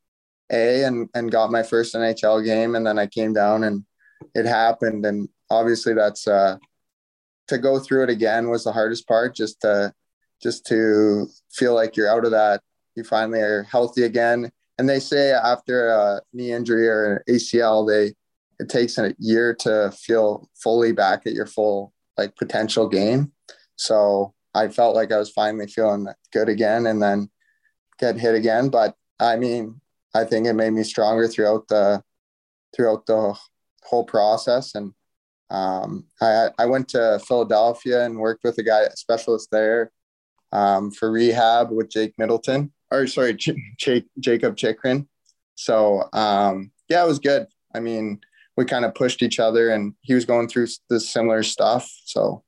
A 0.51 0.85
and 0.85 1.09
and 1.15 1.31
got 1.31 1.51
my 1.51 1.63
first 1.63 1.95
NHL 1.95 2.45
game, 2.45 2.75
and 2.75 2.87
then 2.87 2.99
I 2.99 3.07
came 3.07 3.33
down 3.33 3.65
and 3.65 3.85
it 4.35 4.47
happened. 4.47 5.05
And 5.05 5.29
obviously, 5.51 5.95
that's 5.95 6.27
uh, 6.27 6.57
to 7.49 7.59
go 7.59 7.79
through 7.79 8.05
it 8.05 8.11
again 8.11 8.51
was 8.51 8.65
the 8.65 8.73
hardest 8.73 9.07
part. 9.07 9.35
Just 9.35 9.61
to 9.63 9.93
just 10.43 10.67
to 10.67 11.27
feel 11.51 11.75
like 11.75 11.97
you're 11.97 12.11
out 12.11 12.25
of 12.25 12.31
that, 12.33 12.63
you 12.95 13.05
finally 13.05 13.41
are 13.41 13.65
healthy 13.65 14.05
again. 14.05 14.51
And 14.79 14.89
they 14.89 15.01
say 15.01 15.33
after 15.33 15.89
a 15.89 16.21
knee 16.33 16.53
injury 16.53 16.87
or 16.87 17.17
an 17.17 17.35
ACL, 17.35 17.89
they 17.89 18.15
it 18.59 18.69
takes 18.69 18.99
a 18.99 19.15
year 19.19 19.55
to 19.55 19.93
feel 19.93 20.49
fully 20.55 20.93
back 20.93 21.27
at 21.27 21.35
your 21.35 21.47
full 21.47 21.93
like 22.19 22.37
potential 22.37 22.89
game. 22.89 23.33
So 23.77 24.35
I 24.55 24.69
felt 24.69 24.95
like 24.95 25.13
I 25.13 25.19
was 25.19 25.31
finally 25.31 25.67
feeling 25.67 26.07
good 26.33 26.49
again, 26.49 26.87
and 26.87 27.03
then 27.03 27.31
get 27.99 28.19
hit 28.19 28.35
again. 28.35 28.69
But 28.69 28.95
I 29.21 29.37
mean, 29.37 29.81
I 30.15 30.25
think 30.25 30.47
it 30.47 30.55
made 30.55 30.73
me 30.73 30.83
stronger 30.83 31.29
throughout 31.29 31.69
the 31.69 32.03
throughout 32.75 33.07
the 33.07 33.35
whole 33.85 34.05
process. 34.05 34.75
And 34.75 34.93
um, 35.51 36.07
I 36.21 36.49
I 36.59 36.67
went 36.67 36.89
to 36.91 37.21
Philadelphia 37.27 38.05
and 38.05 38.19
worked 38.19 38.45
with 38.45 38.59
a 38.59 38.63
guy 38.63 38.83
a 38.83 38.97
specialist 38.97 39.49
there 39.51 39.93
um, 40.53 40.91
for 40.91 41.11
rehab 41.11 41.71
with 41.71 41.91
Jake 41.91 42.15
Middleton 42.19 42.73
or 42.91 43.07
sorry 43.07 43.35
J- 43.35 44.05
Jakob 44.19 44.57
Chychrun. 44.57 45.09
So 45.55 46.09
um, 46.13 46.73
yeah, 46.89 47.05
it 47.05 47.09
was 47.09 47.19
good. 47.19 47.47
I 47.75 47.81
mean, 47.81 48.21
we 48.57 48.65
kind 48.65 48.85
of 48.85 48.95
pushed 48.95 49.23
each 49.23 49.39
other, 49.39 49.71
and 49.71 49.95
he 50.03 50.15
was 50.15 50.25
going 50.25 50.49
through 50.49 50.69
the 50.89 51.01
similar 51.01 51.43
stuff. 51.43 51.91
So 52.05 52.43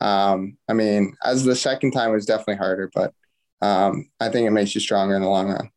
um, 0.00 0.58
I 0.68 0.74
mean, 0.74 1.16
as 1.24 1.44
the 1.44 1.56
second 1.56 1.92
time 1.92 2.12
was 2.12 2.26
definitely 2.26 2.56
harder, 2.56 2.90
but 2.94 3.14
um, 3.62 4.10
I 4.20 4.28
think 4.28 4.46
it 4.46 4.50
makes 4.50 4.74
you 4.74 4.80
stronger 4.80 5.16
in 5.16 5.22
the 5.22 5.28
long 5.28 5.48
run. 5.48 5.70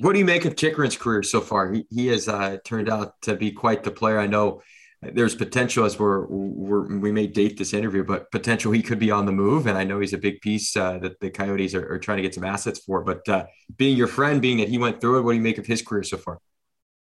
What 0.00 0.12
do 0.12 0.20
you 0.20 0.24
make 0.24 0.44
of 0.44 0.54
Chychrun's 0.54 0.96
career 0.96 1.22
so 1.22 1.40
far? 1.40 1.72
He, 1.72 1.84
he 1.90 2.06
has 2.06 2.28
uh, 2.28 2.58
turned 2.64 2.88
out 2.88 3.20
to 3.22 3.34
be 3.34 3.50
quite 3.50 3.82
the 3.82 3.90
player. 3.90 4.18
I 4.18 4.26
know 4.26 4.62
there's 5.02 5.34
potential 5.34 5.84
as 5.84 5.98
we're, 5.98 6.26
we're, 6.26 6.98
we 6.98 7.10
may 7.10 7.26
date 7.26 7.58
this 7.58 7.74
interview, 7.74 8.04
but 8.04 8.30
potential 8.30 8.70
he 8.70 8.82
could 8.82 9.00
be 9.00 9.10
on 9.10 9.26
the 9.26 9.32
move. 9.32 9.66
And 9.66 9.76
I 9.76 9.82
know 9.82 9.98
he's 9.98 10.12
a 10.12 10.18
big 10.18 10.40
piece 10.40 10.76
uh, 10.76 10.98
that 10.98 11.18
the 11.18 11.28
Coyotes 11.28 11.74
are, 11.74 11.94
are, 11.94 11.98
trying 11.98 12.18
to 12.18 12.22
get 12.22 12.34
some 12.34 12.44
assets 12.44 12.78
for. 12.78 13.02
But 13.02 13.28
uh, 13.28 13.46
being 13.76 13.96
your 13.96 14.06
friend, 14.06 14.40
being 14.40 14.58
that 14.58 14.68
he 14.68 14.78
went 14.78 15.00
through 15.00 15.18
it, 15.18 15.22
what 15.22 15.32
do 15.32 15.38
you 15.38 15.42
make 15.42 15.58
of 15.58 15.66
his 15.66 15.82
career 15.82 16.04
so 16.04 16.16
far? 16.16 16.38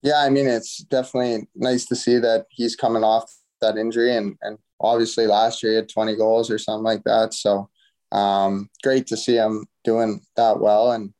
Yeah, 0.02 0.20
I 0.20 0.30
mean, 0.30 0.48
it's 0.48 0.78
definitely 0.78 1.48
nice 1.54 1.84
to 1.86 1.96
see 1.96 2.18
that 2.18 2.46
he's 2.50 2.74
coming 2.76 3.04
off 3.04 3.30
that 3.60 3.76
injury 3.76 4.16
and, 4.16 4.36
and 4.40 4.58
obviously 4.80 5.26
last 5.26 5.62
year 5.62 5.72
he 5.72 5.76
had 5.76 5.88
20 5.88 6.16
goals 6.16 6.50
or 6.50 6.58
something 6.58 6.84
like 6.84 7.04
that. 7.04 7.34
So 7.34 7.68
um, 8.12 8.70
great 8.82 9.06
to 9.08 9.16
see 9.16 9.36
him 9.36 9.66
doing 9.84 10.22
that 10.36 10.58
well. 10.58 10.92
And 10.92 11.12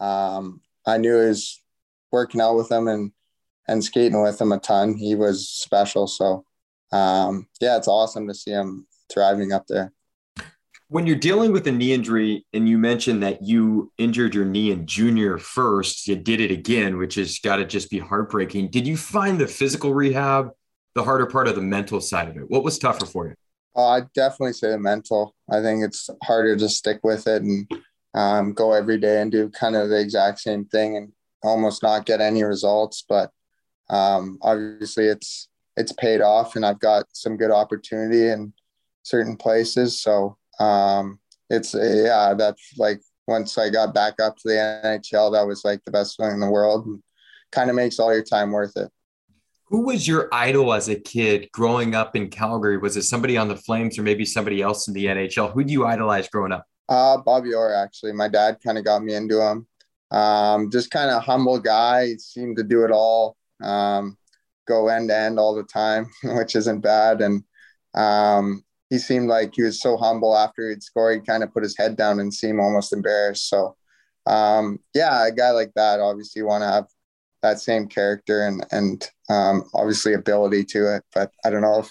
um, 0.00 0.60
I 0.86 0.98
knew 0.98 1.18
he 1.18 1.28
was 1.28 1.62
working 2.12 2.40
out 2.40 2.56
with 2.56 2.70
him 2.70 2.88
and, 2.88 3.12
and 3.68 3.82
skating 3.82 4.22
with 4.22 4.40
him 4.40 4.52
a 4.52 4.58
ton. 4.58 4.96
He 4.96 5.14
was 5.14 5.48
special. 5.48 6.06
So 6.06 6.44
um, 6.92 7.48
yeah, 7.60 7.76
it's 7.76 7.88
awesome 7.88 8.28
to 8.28 8.34
see 8.34 8.52
him 8.52 8.86
thriving 9.12 9.52
up 9.52 9.66
there. 9.66 9.92
When 10.88 11.04
you're 11.04 11.16
dealing 11.16 11.50
with 11.50 11.66
a 11.66 11.72
knee 11.72 11.92
injury, 11.92 12.46
and 12.52 12.68
you 12.68 12.78
mentioned 12.78 13.22
that 13.24 13.42
you 13.42 13.92
injured 13.98 14.36
your 14.36 14.44
knee 14.44 14.70
in 14.70 14.86
junior 14.86 15.36
first, 15.36 16.06
you 16.06 16.14
did 16.14 16.40
it 16.40 16.52
again, 16.52 16.96
which 16.96 17.16
has 17.16 17.40
got 17.40 17.56
to 17.56 17.64
just 17.64 17.90
be 17.90 17.98
heartbreaking. 17.98 18.70
Did 18.70 18.86
you 18.86 18.96
find 18.96 19.40
the 19.40 19.48
physical 19.48 19.92
rehab 19.92 20.50
the 20.94 21.02
harder 21.02 21.26
part 21.26 21.48
of 21.48 21.56
the 21.56 21.60
mental 21.60 22.00
side 22.00 22.28
of 22.28 22.36
it? 22.36 22.48
What 22.48 22.62
was 22.62 22.78
tougher 22.78 23.04
for 23.04 23.26
you? 23.26 23.34
Uh, 23.76 23.88
I'd 23.88 24.12
definitely 24.12 24.52
say 24.52 24.70
the 24.70 24.78
mental. 24.78 25.34
I 25.50 25.60
think 25.60 25.84
it's 25.84 26.08
harder 26.22 26.56
to 26.56 26.68
stick 26.68 27.00
with 27.02 27.26
it 27.26 27.42
and 27.42 27.70
um, 28.14 28.52
go 28.54 28.72
every 28.72 28.98
day 28.98 29.20
and 29.20 29.30
do 29.30 29.50
kind 29.50 29.76
of 29.76 29.88
the 29.88 30.00
exact 30.00 30.38
same 30.38 30.64
thing 30.66 30.96
and 30.96 31.12
almost 31.42 31.82
not 31.82 32.06
get 32.06 32.20
any 32.20 32.44
results. 32.44 33.04
But 33.06 33.30
um, 33.90 34.38
obviously, 34.40 35.06
it's 35.06 35.48
it's 35.76 35.92
paid 35.92 36.22
off, 36.22 36.56
and 36.56 36.64
I've 36.64 36.80
got 36.80 37.04
some 37.12 37.36
good 37.36 37.50
opportunity 37.50 38.28
in 38.28 38.54
certain 39.02 39.36
places. 39.36 40.00
So 40.00 40.38
um, 40.60 41.18
it's 41.50 41.74
yeah, 41.74 42.34
that's 42.36 42.72
like 42.76 43.00
once 43.26 43.56
I 43.58 43.70
got 43.70 43.94
back 43.94 44.20
up 44.20 44.36
to 44.36 44.42
the 44.48 44.80
NHL, 44.84 45.32
that 45.32 45.46
was 45.46 45.64
like 45.64 45.84
the 45.84 45.90
best 45.90 46.16
feeling 46.16 46.34
in 46.34 46.40
the 46.40 46.50
world. 46.50 46.86
Kind 47.52 47.70
of 47.70 47.76
makes 47.76 47.98
all 47.98 48.12
your 48.12 48.24
time 48.24 48.52
worth 48.52 48.76
it. 48.76 48.90
Who 49.68 49.80
was 49.80 50.06
your 50.06 50.28
idol 50.32 50.72
as 50.72 50.88
a 50.88 50.94
kid 50.94 51.48
growing 51.52 51.94
up 51.94 52.14
in 52.14 52.28
Calgary? 52.28 52.78
Was 52.78 52.96
it 52.96 53.02
somebody 53.02 53.36
on 53.36 53.48
the 53.48 53.56
Flames 53.56 53.98
or 53.98 54.02
maybe 54.02 54.24
somebody 54.24 54.62
else 54.62 54.86
in 54.86 54.94
the 54.94 55.06
NHL? 55.06 55.52
Who 55.52 55.64
do 55.64 55.72
you 55.72 55.84
idolize 55.84 56.28
growing 56.28 56.52
up? 56.52 56.66
Uh, 56.88 57.16
Bobby 57.18 57.52
Orr, 57.52 57.74
actually. 57.74 58.12
My 58.12 58.28
dad 58.28 58.58
kind 58.64 58.78
of 58.78 58.84
got 58.84 59.02
me 59.02 59.14
into 59.14 59.42
him. 59.42 59.66
Um, 60.12 60.70
just 60.70 60.92
kind 60.92 61.10
of 61.10 61.24
humble 61.24 61.58
guy. 61.58 62.06
He 62.06 62.18
seemed 62.18 62.58
to 62.58 62.62
do 62.62 62.84
it 62.84 62.92
all, 62.92 63.36
um, 63.60 64.16
go 64.68 64.86
end 64.86 65.08
to 65.08 65.16
end 65.16 65.40
all 65.40 65.56
the 65.56 65.64
time, 65.64 66.08
which 66.22 66.54
isn't 66.54 66.80
bad. 66.80 67.20
And 67.20 67.42
um, 67.94 68.64
he 68.90 68.98
seemed 68.98 69.28
like 69.28 69.54
he 69.54 69.62
was 69.62 69.80
so 69.80 69.96
humble 69.96 70.36
after 70.36 70.68
he'd 70.68 70.82
score, 70.82 71.12
he'd 71.12 71.26
kind 71.26 71.42
of 71.42 71.52
put 71.52 71.62
his 71.62 71.76
head 71.76 71.96
down 71.96 72.20
and 72.20 72.32
seemed 72.32 72.60
almost 72.60 72.92
embarrassed. 72.92 73.48
So, 73.48 73.76
um, 74.26 74.78
yeah, 74.94 75.26
a 75.26 75.32
guy 75.32 75.50
like 75.50 75.72
that, 75.74 76.00
obviously, 76.00 76.40
you 76.40 76.46
want 76.46 76.62
to 76.62 76.68
have 76.68 76.86
that 77.42 77.60
same 77.60 77.86
character 77.86 78.46
and 78.46 78.64
and 78.70 79.08
um, 79.28 79.64
obviously 79.74 80.14
ability 80.14 80.64
to 80.64 80.96
it. 80.96 81.04
But 81.14 81.30
I 81.44 81.50
don't 81.50 81.62
know 81.62 81.80
if 81.80 81.90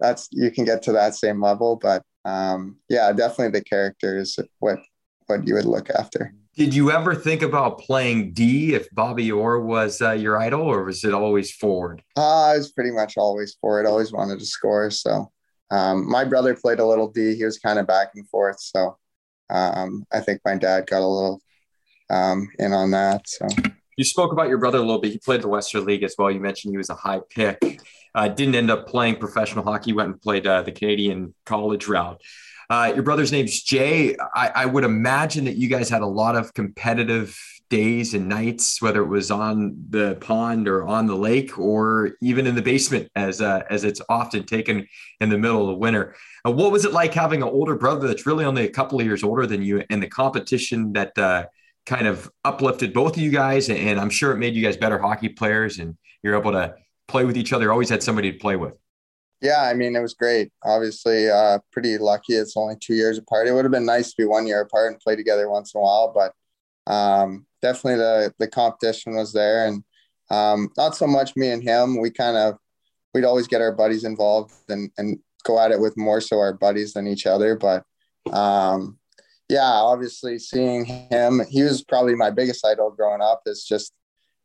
that's 0.00 0.28
you 0.32 0.50
can 0.50 0.64
get 0.64 0.82
to 0.82 0.92
that 0.92 1.14
same 1.14 1.42
level. 1.42 1.76
But 1.76 2.02
um, 2.24 2.76
yeah, 2.88 3.12
definitely 3.12 3.58
the 3.58 3.64
character 3.64 4.18
is 4.18 4.38
what 4.58 4.78
what 5.26 5.46
you 5.46 5.54
would 5.54 5.64
look 5.64 5.90
after. 5.90 6.34
Did 6.56 6.74
you 6.74 6.90
ever 6.90 7.14
think 7.14 7.42
about 7.42 7.78
playing 7.78 8.32
D 8.32 8.74
if 8.74 8.90
Bobby 8.90 9.30
Orr 9.30 9.60
was 9.60 10.02
uh, 10.02 10.12
your 10.12 10.38
idol, 10.38 10.62
or 10.62 10.84
was 10.84 11.04
it 11.04 11.14
always 11.14 11.52
forward? 11.52 12.02
Uh, 12.16 12.46
I 12.46 12.56
was 12.56 12.72
pretty 12.72 12.90
much 12.90 13.16
always 13.16 13.56
forward. 13.60 13.86
Always 13.86 14.12
wanted 14.12 14.40
to 14.40 14.46
score. 14.46 14.90
So 14.90 15.30
um, 15.70 16.08
my 16.08 16.24
brother 16.24 16.54
played 16.54 16.80
a 16.80 16.86
little 16.86 17.08
D. 17.08 17.34
He 17.34 17.44
was 17.44 17.58
kind 17.58 17.78
of 17.78 17.86
back 17.86 18.08
and 18.14 18.28
forth. 18.28 18.60
So 18.60 18.96
um, 19.50 20.06
I 20.12 20.20
think 20.20 20.40
my 20.44 20.56
dad 20.56 20.86
got 20.86 21.02
a 21.02 21.06
little 21.06 21.40
um, 22.10 22.48
in 22.58 22.72
on 22.72 22.90
that. 22.92 23.28
So 23.28 23.46
you 23.96 24.04
spoke 24.04 24.32
about 24.32 24.48
your 24.48 24.58
brother 24.58 24.78
a 24.78 24.82
little 24.82 25.00
bit. 25.00 25.12
He 25.12 25.18
played 25.18 25.42
the 25.42 25.48
Western 25.48 25.84
League 25.84 26.02
as 26.02 26.14
well. 26.18 26.30
You 26.30 26.40
mentioned 26.40 26.72
he 26.72 26.78
was 26.78 26.90
a 26.90 26.94
high 26.94 27.20
pick. 27.30 27.80
Uh, 28.14 28.28
didn't 28.28 28.54
end 28.54 28.70
up 28.70 28.86
playing 28.86 29.16
professional 29.16 29.64
hockey. 29.64 29.92
Went 29.92 30.08
and 30.10 30.20
played 30.20 30.46
uh, 30.46 30.62
the 30.62 30.72
Canadian 30.72 31.34
college 31.44 31.88
route. 31.88 32.20
Uh, 32.70 32.92
your 32.94 33.02
brother's 33.02 33.32
name's 33.32 33.62
Jay. 33.62 34.14
I, 34.34 34.52
I, 34.54 34.66
would 34.66 34.84
imagine 34.84 35.46
that 35.46 35.56
you 35.56 35.68
guys 35.70 35.88
had 35.88 36.02
a 36.02 36.06
lot 36.06 36.36
of 36.36 36.52
competitive 36.52 37.38
days 37.70 38.14
and 38.14 38.28
nights, 38.28 38.80
whether 38.80 39.02
it 39.02 39.08
was 39.08 39.30
on 39.30 39.76
the 39.90 40.16
pond 40.20 40.68
or 40.68 40.86
on 40.86 41.06
the 41.06 41.14
lake 41.14 41.58
or 41.58 42.12
even 42.20 42.46
in 42.46 42.54
the 42.54 42.62
basement, 42.62 43.10
as 43.14 43.40
uh, 43.40 43.62
as 43.70 43.84
it's 43.84 44.00
often 44.08 44.44
taken 44.44 44.86
in 45.20 45.28
the 45.28 45.38
middle 45.38 45.68
of 45.68 45.78
winter. 45.78 46.14
Uh, 46.46 46.50
what 46.50 46.72
was 46.72 46.84
it 46.84 46.92
like 46.92 47.12
having 47.12 47.42
an 47.42 47.48
older 47.48 47.74
brother 47.74 48.08
that's 48.08 48.26
really 48.26 48.44
only 48.44 48.64
a 48.64 48.70
couple 48.70 48.98
of 48.98 49.06
years 49.06 49.22
older 49.22 49.46
than 49.46 49.62
you, 49.62 49.84
and 49.90 50.02
the 50.02 50.08
competition 50.08 50.92
that 50.92 51.16
uh, 51.18 51.44
kind 51.86 52.06
of 52.06 52.30
uplifted 52.44 52.92
both 52.92 53.16
of 53.16 53.22
you 53.22 53.30
guys, 53.30 53.68
and 53.68 54.00
I'm 54.00 54.10
sure 54.10 54.32
it 54.32 54.38
made 54.38 54.54
you 54.54 54.62
guys 54.62 54.76
better 54.76 54.98
hockey 54.98 55.28
players, 55.28 55.78
and 55.78 55.96
you're 56.22 56.38
able 56.38 56.52
to 56.52 56.74
play 57.06 57.24
with 57.24 57.36
each 57.36 57.52
other. 57.52 57.72
Always 57.72 57.90
had 57.90 58.02
somebody 58.02 58.32
to 58.32 58.38
play 58.38 58.56
with. 58.56 58.74
Yeah, 59.40 59.62
I 59.62 59.74
mean, 59.74 59.94
it 59.94 60.00
was 60.00 60.14
great. 60.14 60.50
Obviously, 60.64 61.30
uh, 61.30 61.60
pretty 61.70 61.96
lucky. 61.96 62.34
It's 62.34 62.56
only 62.56 62.76
two 62.80 62.94
years 62.94 63.18
apart. 63.18 63.46
It 63.46 63.52
would 63.52 63.64
have 63.64 63.72
been 63.72 63.86
nice 63.86 64.10
to 64.10 64.16
be 64.18 64.24
one 64.24 64.46
year 64.46 64.60
apart 64.60 64.90
and 64.90 65.00
play 65.00 65.14
together 65.14 65.48
once 65.48 65.74
in 65.74 65.78
a 65.78 65.82
while, 65.82 66.12
but 66.12 66.32
um, 66.92 67.46
definitely 67.62 67.96
the 67.96 68.32
the 68.38 68.48
competition 68.48 69.14
was 69.14 69.32
there, 69.32 69.66
and 69.66 69.82
um, 70.30 70.70
not 70.76 70.96
so 70.96 71.06
much 71.06 71.36
me 71.36 71.50
and 71.50 71.62
him. 71.62 72.00
We 72.00 72.10
kind 72.10 72.36
of 72.36 72.56
we'd 73.14 73.24
always 73.24 73.48
get 73.48 73.60
our 73.60 73.72
buddies 73.72 74.04
involved 74.04 74.52
and 74.68 74.90
and 74.98 75.18
go 75.44 75.58
at 75.58 75.70
it 75.70 75.80
with 75.80 75.96
more 75.96 76.20
so 76.20 76.38
our 76.38 76.52
buddies 76.52 76.92
than 76.92 77.06
each 77.06 77.26
other, 77.26 77.56
but 77.56 77.84
um, 78.32 78.98
yeah, 79.48 79.62
obviously 79.62 80.38
seeing 80.38 80.84
him, 80.84 81.40
he 81.48 81.62
was 81.62 81.82
probably 81.82 82.14
my 82.14 82.30
biggest 82.30 82.64
idol 82.66 82.90
growing 82.90 83.22
up. 83.22 83.42
Is 83.46 83.64
just 83.64 83.92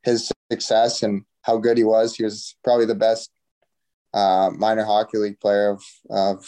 his 0.03 0.31
success 0.51 1.03
and 1.03 1.23
how 1.41 1.57
good 1.57 1.77
he 1.77 1.83
was. 1.83 2.15
He 2.15 2.23
was 2.23 2.55
probably 2.63 2.85
the 2.85 2.95
best 2.95 3.29
uh, 4.13 4.51
minor 4.55 4.85
hockey 4.85 5.17
league 5.17 5.39
player 5.39 5.71
of 5.71 5.83
of 6.09 6.45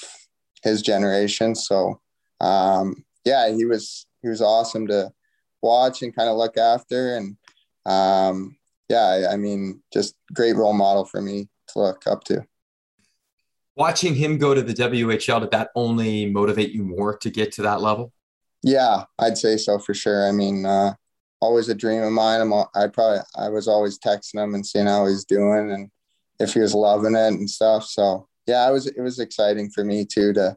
his 0.63 0.81
generation. 0.81 1.55
So 1.55 1.99
um, 2.39 3.03
yeah, 3.25 3.49
he 3.49 3.65
was 3.65 4.05
he 4.21 4.29
was 4.29 4.41
awesome 4.41 4.87
to 4.87 5.11
watch 5.65 6.01
and 6.01 6.15
kind 6.15 6.29
of 6.29 6.37
look 6.37 6.57
after, 6.57 7.17
and 7.17 7.35
um, 7.85 8.57
yeah, 8.89 9.29
I 9.31 9.37
mean, 9.37 9.81
just 9.91 10.15
great 10.33 10.55
role 10.55 10.73
model 10.73 11.05
for 11.05 11.21
me 11.21 11.49
to 11.69 11.79
look 11.79 12.07
up 12.07 12.23
to. 12.25 12.45
Watching 13.75 14.15
him 14.15 14.37
go 14.37 14.53
to 14.53 14.61
the 14.61 14.73
WHL, 14.73 15.41
did 15.41 15.51
that 15.51 15.71
only 15.75 16.27
motivate 16.27 16.71
you 16.71 16.83
more 16.83 17.17
to 17.17 17.29
get 17.29 17.51
to 17.53 17.63
that 17.63 17.81
level? 17.81 18.13
Yeah, 18.63 19.03
I'd 19.19 19.37
say 19.37 19.57
so 19.57 19.79
for 19.79 19.93
sure. 19.93 20.27
I 20.27 20.31
mean, 20.31 20.65
uh, 20.65 20.93
always 21.41 21.67
a 21.67 21.75
dream 21.75 22.01
of 22.01 22.11
mine. 22.11 22.41
I'm, 22.41 22.53
I 22.53 22.87
probably, 22.87 23.19
I 23.35 23.49
was 23.49 23.67
always 23.67 23.99
texting 23.99 24.41
him 24.41 24.55
and 24.55 24.65
seeing 24.65 24.87
how 24.87 25.07
he's 25.07 25.25
doing 25.25 25.71
and 25.71 25.89
if 26.39 26.53
he 26.53 26.61
was 26.61 26.73
loving 26.73 27.15
it 27.15 27.33
and 27.33 27.49
stuff. 27.49 27.85
So 27.85 28.27
yeah, 28.47 28.67
it 28.67 28.71
was, 28.71 28.87
it 28.87 29.01
was 29.01 29.19
exciting 29.19 29.69
for 29.69 29.83
me 29.83 30.05
too, 30.05 30.31
to 30.33 30.55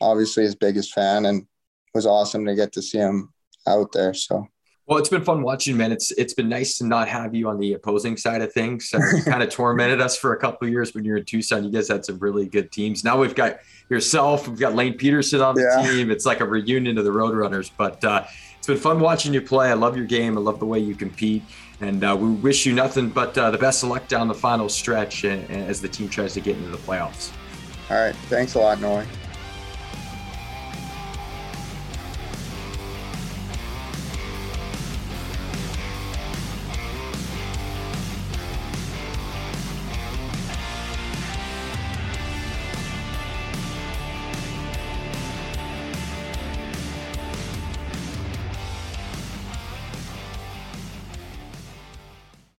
obviously 0.00 0.42
his 0.42 0.56
biggest 0.56 0.92
fan 0.92 1.26
and 1.26 1.46
was 1.94 2.06
awesome 2.06 2.44
to 2.46 2.54
get 2.54 2.72
to 2.72 2.82
see 2.82 2.98
him 2.98 3.32
out 3.66 3.92
there. 3.92 4.14
So 4.14 4.48
Well, 4.86 4.98
it's 4.98 5.08
been 5.08 5.24
fun 5.24 5.42
watching, 5.42 5.76
man. 5.76 5.90
It's 5.90 6.12
it's 6.12 6.34
been 6.34 6.48
nice 6.48 6.78
to 6.78 6.86
not 6.86 7.08
have 7.08 7.34
you 7.34 7.48
on 7.48 7.58
the 7.58 7.72
opposing 7.72 8.16
side 8.16 8.40
of 8.40 8.52
things. 8.52 8.92
Uh, 8.94 9.00
you 9.16 9.22
kind 9.24 9.42
of 9.42 9.50
tormented 9.50 10.00
us 10.00 10.16
for 10.16 10.32
a 10.32 10.38
couple 10.38 10.68
years 10.68 10.94
when 10.94 11.04
you 11.04 11.12
were 11.12 11.18
in 11.18 11.24
Tucson. 11.24 11.64
You 11.64 11.70
guys 11.70 11.88
had 11.88 12.04
some 12.04 12.18
really 12.18 12.46
good 12.46 12.70
teams. 12.70 13.02
Now 13.02 13.18
we've 13.18 13.34
got 13.34 13.58
yourself, 13.90 14.46
we've 14.46 14.58
got 14.58 14.74
Lane 14.74 14.96
Pederson 14.96 15.44
on 15.44 15.54
the 15.54 15.62
yeah. 15.62 15.88
team. 15.88 16.10
It's 16.10 16.26
like 16.26 16.40
a 16.40 16.44
reunion 16.44 16.98
of 16.98 17.04
the 17.04 17.10
Roadrunners. 17.10 17.70
But 17.76 18.04
uh, 18.04 18.24
it's 18.58 18.66
been 18.66 18.76
fun 18.76 19.00
watching 19.00 19.34
you 19.34 19.42
play. 19.42 19.70
I 19.70 19.74
love 19.74 19.96
your 19.96 20.06
game. 20.06 20.38
I 20.38 20.40
love 20.40 20.60
the 20.60 20.66
way 20.66 20.78
you 20.78 20.94
compete. 20.94 21.42
And 21.80 22.04
uh, 22.04 22.16
we 22.18 22.30
wish 22.30 22.64
you 22.64 22.72
nothing 22.72 23.10
but 23.10 23.36
uh, 23.36 23.50
the 23.50 23.58
best 23.58 23.82
of 23.82 23.90
luck 23.90 24.08
down 24.08 24.28
the 24.28 24.34
final 24.34 24.68
stretch 24.68 25.24
as 25.24 25.80
the 25.80 25.88
team 25.88 26.08
tries 26.08 26.32
to 26.34 26.40
get 26.40 26.56
into 26.56 26.70
the 26.70 26.78
playoffs. 26.78 27.32
All 27.90 27.96
right. 27.96 28.16
Thanks 28.28 28.54
a 28.54 28.58
lot, 28.58 28.80
Noah. 28.80 29.06